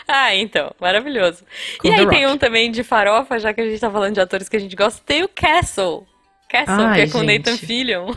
[0.08, 1.44] Ah, então, maravilhoso.
[1.78, 2.34] Com e The aí tem Rock.
[2.34, 4.74] um também de farofa, já que a gente tá falando de atores que a gente
[4.74, 6.04] gosta, tem o Castle.
[6.52, 7.38] Castle, Ai, que é com gente.
[7.38, 8.14] Nathan Fillion.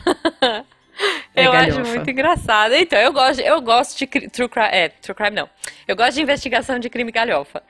[1.36, 2.74] É eu acho muito engraçado.
[2.74, 5.50] Então, eu gosto, eu gosto de true crime, é, true crime não.
[5.86, 7.62] Eu gosto de investigação de crime galhofa.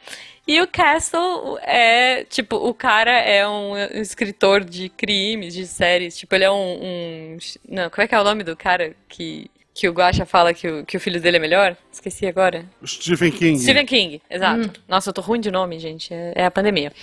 [0.48, 6.16] E o Castle é, tipo, o cara é um escritor de crimes, de séries.
[6.16, 7.38] Tipo, ele é um, um-
[7.68, 10.66] não, como é que é o nome do cara que que o Guaxa fala que
[10.70, 11.76] o, que o filho dele é melhor?
[11.92, 12.66] Esqueci agora.
[12.86, 13.60] Stephen King.
[13.60, 14.72] Stephen King, exato.
[14.88, 16.14] Nossa, eu tô ruim de nome, gente.
[16.14, 16.94] É, é a pandemia.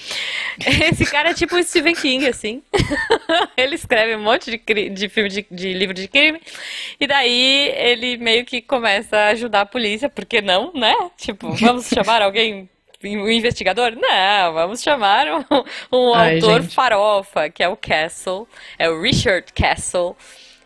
[0.91, 2.63] Esse cara é tipo o Stephen King, assim.
[3.59, 6.41] ele escreve um monte de, de filme de, de livro de crime.
[6.99, 10.95] E daí ele meio que começa a ajudar a polícia, porque não, né?
[11.19, 12.71] Tipo, vamos chamar alguém.
[13.05, 13.97] Um investigador?
[13.97, 15.45] Não, vamos chamar um,
[15.93, 16.75] um Ai, autor gente.
[16.75, 18.49] farofa, que é o Castle,
[18.79, 20.17] é o Richard Castle.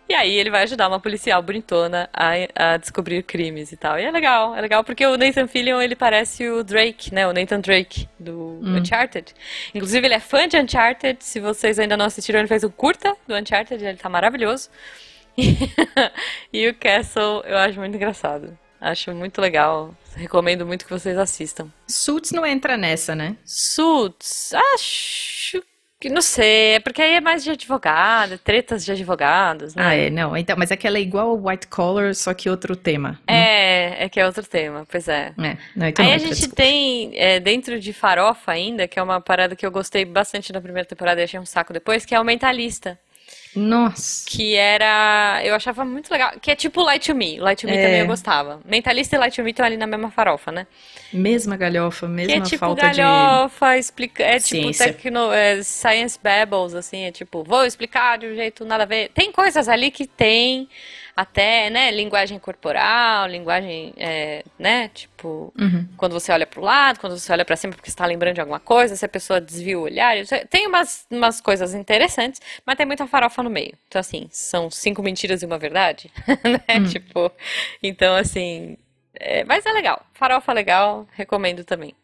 [0.09, 3.99] E aí ele vai ajudar uma policial bonitona a, a descobrir crimes e tal.
[3.99, 7.27] E é legal, é legal porque o Nathan Fillion, ele parece o Drake, né?
[7.27, 9.35] O Nathan Drake do Uncharted.
[9.75, 13.17] Inclusive ele é fã de Uncharted, se vocês ainda não assistiram, ele fez o curta
[13.27, 14.71] do Uncharted, ele tá maravilhoso.
[16.53, 18.57] e o Castle eu acho muito engraçado.
[18.81, 19.95] Acho muito legal.
[20.15, 21.69] Recomendo muito que vocês assistam.
[21.89, 23.37] Suits não entra nessa, né?
[23.45, 25.63] Suits, acho
[25.99, 29.83] que não sei, é porque aí é mais de advogado, tretas de advogados, né?
[29.87, 30.37] Ah, é, não.
[30.37, 33.19] Então, mas é que ela é igual ao White Collar, só que outro tema.
[33.27, 35.33] É, é que é outro tema, pois é.
[35.39, 36.57] É, não, então Aí não a entra, gente desculpa.
[36.57, 40.61] tem, é, dentro de Farofa ainda, que é uma parada que eu gostei bastante na
[40.61, 42.99] primeira temporada e achei um saco depois, que é o Mentalista.
[43.57, 44.25] Nossa.
[44.29, 45.41] Que era.
[45.45, 46.33] Eu achava muito legal.
[46.41, 47.39] Que é tipo Light to Me.
[47.41, 47.83] Light to Me É.
[47.83, 48.61] também eu gostava.
[48.65, 50.67] Mentalista e Light to Me estão ali na mesma farofa, né?
[51.13, 53.01] Mesma galhofa, Que mesma é tipo falta de.
[53.01, 58.35] galhofa, explica, é tipo tecno, é, science babbles, assim, é tipo, vou explicar de um
[58.35, 59.09] jeito nada a ver.
[59.15, 60.69] Tem coisas ali que tem
[61.17, 65.89] até, né, linguagem corporal, linguagem, é, né, tipo, Uhum.
[65.97, 68.41] quando você olha pro lado, quando você olha pra cima porque você tá lembrando de
[68.43, 70.15] alguma coisa, se a pessoa desvia o olhar,
[70.51, 73.73] tem umas, umas coisas interessantes, mas tem muita farofa no meio.
[73.89, 76.13] Então, assim, são cinco mentiras e uma verdade,
[76.45, 77.33] né, tipo,
[77.83, 78.77] então, assim,
[79.15, 80.05] é, mas é legal.
[80.13, 81.95] Farofa legal, recomendo também.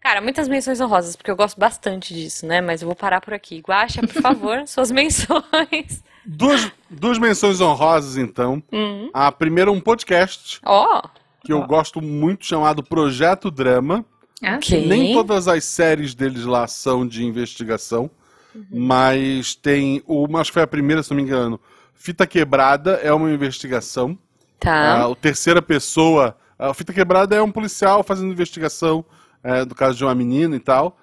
[0.00, 2.62] Cara, muitas menções honrosas, porque eu gosto bastante disso, né?
[2.62, 3.60] Mas eu vou parar por aqui.
[3.60, 6.02] Guaxa, por favor, suas menções.
[6.24, 8.62] Duas, duas menções honrosas, então.
[8.72, 9.10] Hum.
[9.12, 11.02] A primeira, um podcast Ó,
[11.44, 14.04] que eu gosto muito, chamado Projeto Drama.
[14.42, 14.80] Ah, Ok.
[14.82, 14.86] sim.
[14.86, 18.10] Nem todas as séries deles lá são de investigação,
[18.54, 18.64] Uhum.
[18.72, 21.60] mas tem uma, acho que foi a primeira, se não me engano.
[21.94, 24.18] Fita Quebrada é uma investigação.
[24.58, 25.00] tá.
[25.02, 26.36] Ah, o terceira pessoa.
[26.58, 29.04] A Fita Quebrada é um policial fazendo investigação
[29.42, 30.98] é, do caso de uma menina e tal.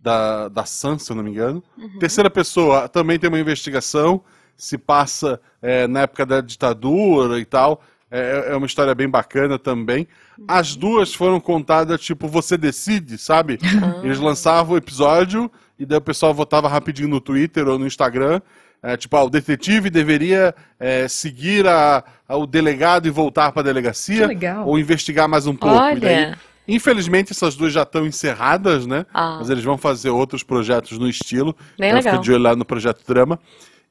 [0.00, 1.62] Da, da Sam, se eu não me engano.
[1.78, 1.98] Uhum.
[1.98, 4.22] Terceira pessoa também tem uma investigação.
[4.56, 7.82] Se passa é, na época da ditadura e tal.
[8.10, 10.06] É, é uma história bem bacana também.
[10.46, 13.58] As duas foram contadas, tipo, você decide, sabe?
[14.04, 18.40] Eles lançavam o episódio e daí o pessoal votava rapidinho no Twitter ou no Instagram.
[18.80, 23.62] É, tipo, ah, o detetive deveria é, seguir a, a- o delegado e voltar para
[23.62, 24.26] a delegacia.
[24.66, 25.74] Ou investigar mais um pouco.
[25.96, 26.38] E daí, Olha.
[26.68, 29.06] infelizmente, essas duas já estão encerradas, né?
[29.12, 29.36] Ah.
[29.38, 31.56] Mas eles vão fazer outros projetos no estilo.
[31.78, 32.12] Bem então legal.
[32.12, 33.40] fica de olho lá no Projeto Drama.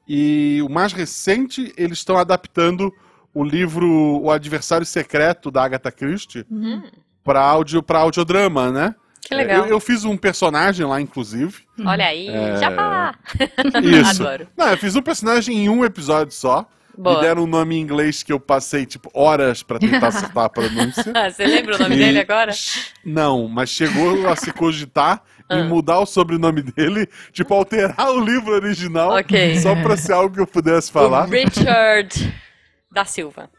[0.06, 2.92] E o mais recente, eles estão adaptando
[3.32, 6.46] o livro O Adversário Secreto, da Agatha Christie,
[7.22, 8.94] para audio, pra audiodrama, né?
[9.20, 9.64] Que legal.
[9.64, 11.62] Eu, eu fiz um personagem lá, inclusive.
[11.84, 12.26] Olha aí,
[12.60, 13.14] já!
[13.82, 14.22] Isso.
[14.22, 14.46] Adoro.
[14.56, 16.68] Não, eu fiz um personagem em um episódio só.
[16.96, 17.16] Boa.
[17.16, 20.48] Me deram um nome em inglês que eu passei, tipo, horas pra tentar acertar a
[20.48, 21.04] pronúncia.
[21.14, 22.52] Ah, Você lembra o nome E- dele agora?
[23.04, 25.58] Não, mas chegou a se cogitar Ah.
[25.58, 29.58] em mudar o sobrenome dele, tipo, alterar o livro original, Ok.
[29.60, 31.26] só pra ser algo que eu pudesse falar.
[31.26, 32.34] O Richard
[32.92, 33.50] da Silva.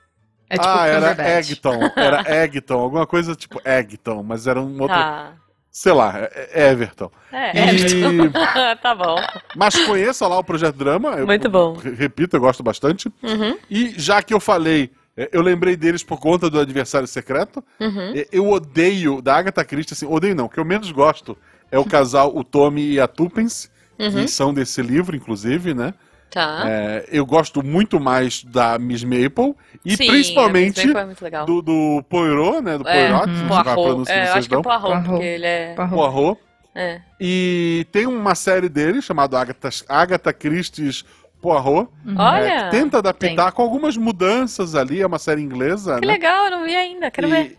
[0.49, 1.37] É tipo ah, era.
[1.39, 5.33] Eggton, era Eggton, alguma coisa tipo Eggton, mas era um outro, Tá.
[5.77, 7.11] Sei lá, é- é Everton.
[7.33, 8.29] É, E-
[8.81, 9.17] tá bom.
[9.57, 11.09] Mas conheça lá o Projeto Drama.
[11.15, 11.73] eu- Muito bom.
[11.73, 13.11] re- Repito, eu gosto bastante.
[13.21, 17.61] Uhum, E já que eu falei, é, eu lembrei deles por conta do Adversário Secreto.
[17.77, 18.13] uhum.
[18.15, 21.37] É, Eu odeio, da Agatha Christie, assim, odeio não, o que eu menos gosto
[21.69, 23.69] é o casal, o Tommy e a Tuppence,
[23.99, 24.11] Uhum.
[24.23, 25.93] que são desse livro, inclusive, né?
[26.29, 26.63] Tá.
[26.67, 29.55] É, eu gosto muito mais da Miss Maple
[29.85, 31.45] e Sim, principalmente Maple é muito legal.
[31.45, 32.77] do, do Poirot, né?
[32.77, 33.69] Do É, Poirot, é Poirot.
[33.69, 34.61] É, que eu vocês acho que é.
[34.61, 35.03] Poirot, Poirot.
[35.05, 35.73] porque ele é...
[35.75, 35.93] Poirot.
[35.95, 36.41] Poirot.
[36.75, 37.01] é.
[37.21, 41.05] E tem uma série dele chamada Agatha, Agatha Christie's
[41.41, 41.89] Poirot.
[42.17, 46.13] Olha, é, que tenta adaptar com algumas mudanças ali, é uma série inglesa, que né?
[46.13, 47.57] legal, eu não vi ainda, quero E, ver.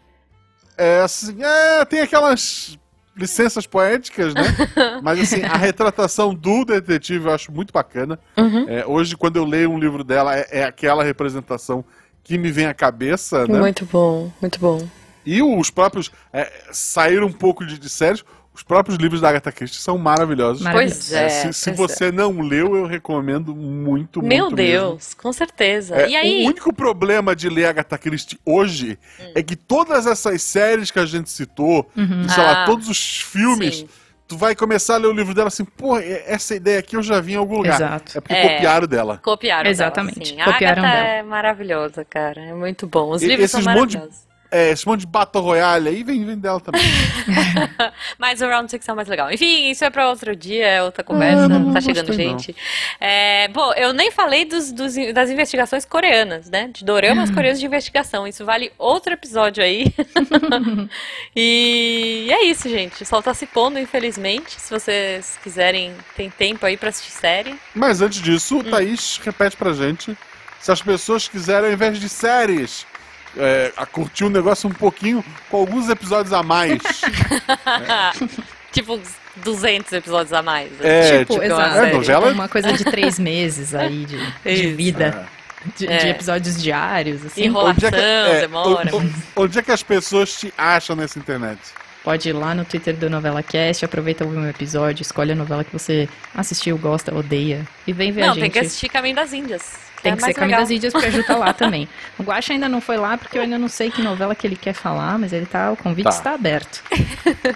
[0.77, 2.79] É, assim, é, tem aquelas
[3.17, 4.43] licenças poéticas, né?
[5.03, 8.19] Mas assim, a retratação do detetive eu acho muito bacana.
[8.37, 8.69] Uhum.
[8.69, 11.85] É, hoje, quando eu leio um livro dela, é, é aquela representação
[12.23, 13.59] que me vem à cabeça, né?
[13.59, 14.87] Muito bom, muito bom.
[15.25, 16.13] E os próprios.
[16.33, 18.25] É, saíram um pouco de, de séries.
[18.57, 20.67] Os próprios livros da Agatha Christie são maravilhosos.
[20.73, 21.29] Pois é.
[21.29, 25.95] se se pois você não leu, eu recomendo muito, Meu muito Deus, com certeza.
[25.95, 26.09] mesmo.
[26.09, 26.45] É, e aí?
[26.45, 29.33] O único problema de ler Agatha Christie hoje Hum.
[29.35, 33.21] é que todas essas séries que a gente citou, e, sei lá, Ah, todos os
[33.21, 33.89] filmes, sim.
[34.27, 37.03] tu vai começar a ler o livro dela assim, pô, é- essa ideia aqui eu
[37.03, 37.75] já vi em algum lugar.
[37.75, 38.17] Exato.
[38.17, 38.55] É porque É.
[38.55, 39.21] copiaram dela.
[39.23, 40.53] Copiaram Exatamente, dela, sim.
[40.53, 41.15] copiaram a Agatha dela.
[41.19, 42.41] é maravilhosa, cara.
[42.41, 43.11] É muito bom.
[43.11, 44.26] Os E- livros são esses monte de- maravilhosos.
[44.51, 46.81] É, esse monte de Battle Royale aí vem, vem dela também.
[48.19, 49.31] Mas o Round Six é mais legal.
[49.33, 51.45] Enfim, isso é pra outro dia, é outra conversa.
[51.45, 52.57] Ah, não tá chegando gostei, gente.
[53.01, 56.69] É, bom, eu nem falei dos, dos- das investigações coreanas, né?
[56.73, 58.27] De doramas coreanos de investigação.
[58.27, 59.87] Isso vale outro episódio aí.
[61.35, 63.03] e é isso, gente.
[63.03, 64.61] O sol tá se pondo, infelizmente.
[64.61, 67.55] Se vocês quiserem, tem tempo aí pra assistir série.
[67.75, 68.61] Mas antes disso, Hum.
[68.61, 70.17] o Thaís repete pra gente
[70.61, 72.87] se as pessoas quiserem, ao invés de séries,
[73.37, 76.81] é, a curtir um negócio um pouquinho com alguns episódios a mais.
[78.73, 80.71] tipo, uns 200 episódios a mais.
[80.81, 81.79] É, tipo, tipo, exato.
[81.79, 85.29] é, novela- Uma coisa de três meses aí de, de vida.
[85.77, 86.11] De, de É.
[86.11, 87.45] episódios diários, assim.
[87.47, 89.13] Enrola- onde, é que, Enrolação, demora, o- o-
[89.45, 91.59] onde é que as pessoas te acham nessa internet?
[92.05, 95.65] Pode ir lá no Twitter do Novela Cast, aproveita ouvir um episódio, escolhe a novela
[95.65, 97.67] que você assistiu, gosta, odeia.
[97.85, 98.43] E vem ver a Não, gente.
[98.43, 99.86] tem que assistir Caminho das Índias.
[100.07, 100.61] Tem é que ser Caminho legal.
[100.61, 101.89] das Índias porque a Ju tá lá também.
[102.19, 104.57] O Guaxa ainda não foi lá porque eu ainda não sei que novela que ele
[104.57, 106.11] quer falar, mas ele tá, o convite Tá.
[106.11, 106.83] está aberto.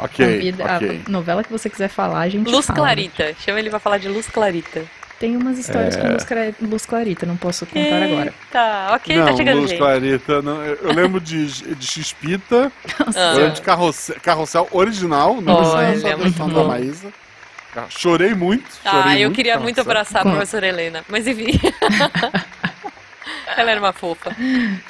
[0.01, 1.03] Ok, Convida, ok.
[1.07, 2.79] A novela que você quiser falar, a gente Luz fala.
[2.79, 3.35] Clarita.
[3.41, 4.85] Chama ele pra falar de Luz Clarita.
[5.19, 6.01] Tem umas histórias É.
[6.01, 6.25] com Luz,
[6.63, 8.33] Luz Clarita, não posso contar agora.
[8.51, 9.79] Tá, ok, não, tá chegando Luz gente.
[9.79, 11.87] Clarita, não, eu lembro de, de
[13.15, 13.33] Ah.
[13.35, 16.69] eu lembro de Carrossel, Carrossel original, não Olha, precisa só muito da bom.
[16.69, 17.09] Maísa.
[17.89, 21.59] Chorei muito, Ah, chorei eu muito, queria muito abraçar a professora Helena, mas enfim.
[23.57, 24.35] Ela era uma fofa.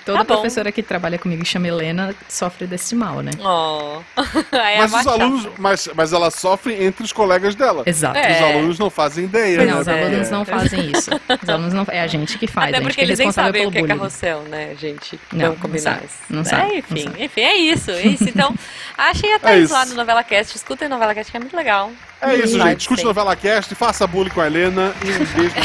[0.05, 0.35] Toda Tá bom.
[0.41, 3.31] professora que trabalha comigo e chama Helena sofre desse mal, né?
[3.41, 4.01] Oh.
[4.53, 7.83] Aí Mas é os alunos, mas, mas ela sofre entre os colegas dela.
[7.87, 8.19] Exato.
[8.19, 8.33] É.
[8.37, 9.67] Os alunos não fazem ideia, né?
[9.67, 10.03] Não, os é.
[10.05, 11.11] alunos não fazem isso.
[11.43, 11.87] Os alunos não.
[11.89, 12.69] É a gente que faz.
[12.69, 15.19] Até a gente porque que é eles nem sabem o que é carrossel, né, gente?
[15.33, 15.95] Não, Vamos não combinar.
[15.95, 17.25] sabe, não É, sabe, não enfim, sabe.
[17.25, 18.25] enfim, é isso, é isso.
[18.29, 18.55] Então,
[18.97, 19.73] achem a Thaís isso.
[19.73, 21.91] lá no Novela Cast, escutem o Novela Cast que é muito legal.
[22.23, 22.81] É isso, Vai, gente.
[22.83, 25.55] Escute novela cast, faça bullying com a Helena e um beijo.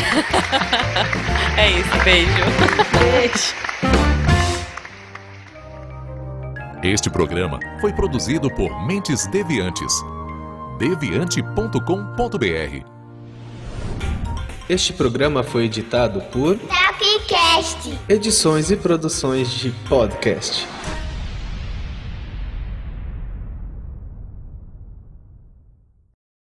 [1.58, 2.32] É isso, beijo.
[6.84, 9.94] Este programa foi produzido por Mentes Deviantes.
[10.78, 12.86] deviante.com.br
[14.70, 17.98] Este programa foi editado por Tapcast.
[18.10, 20.68] Edições e Produções de Podcast.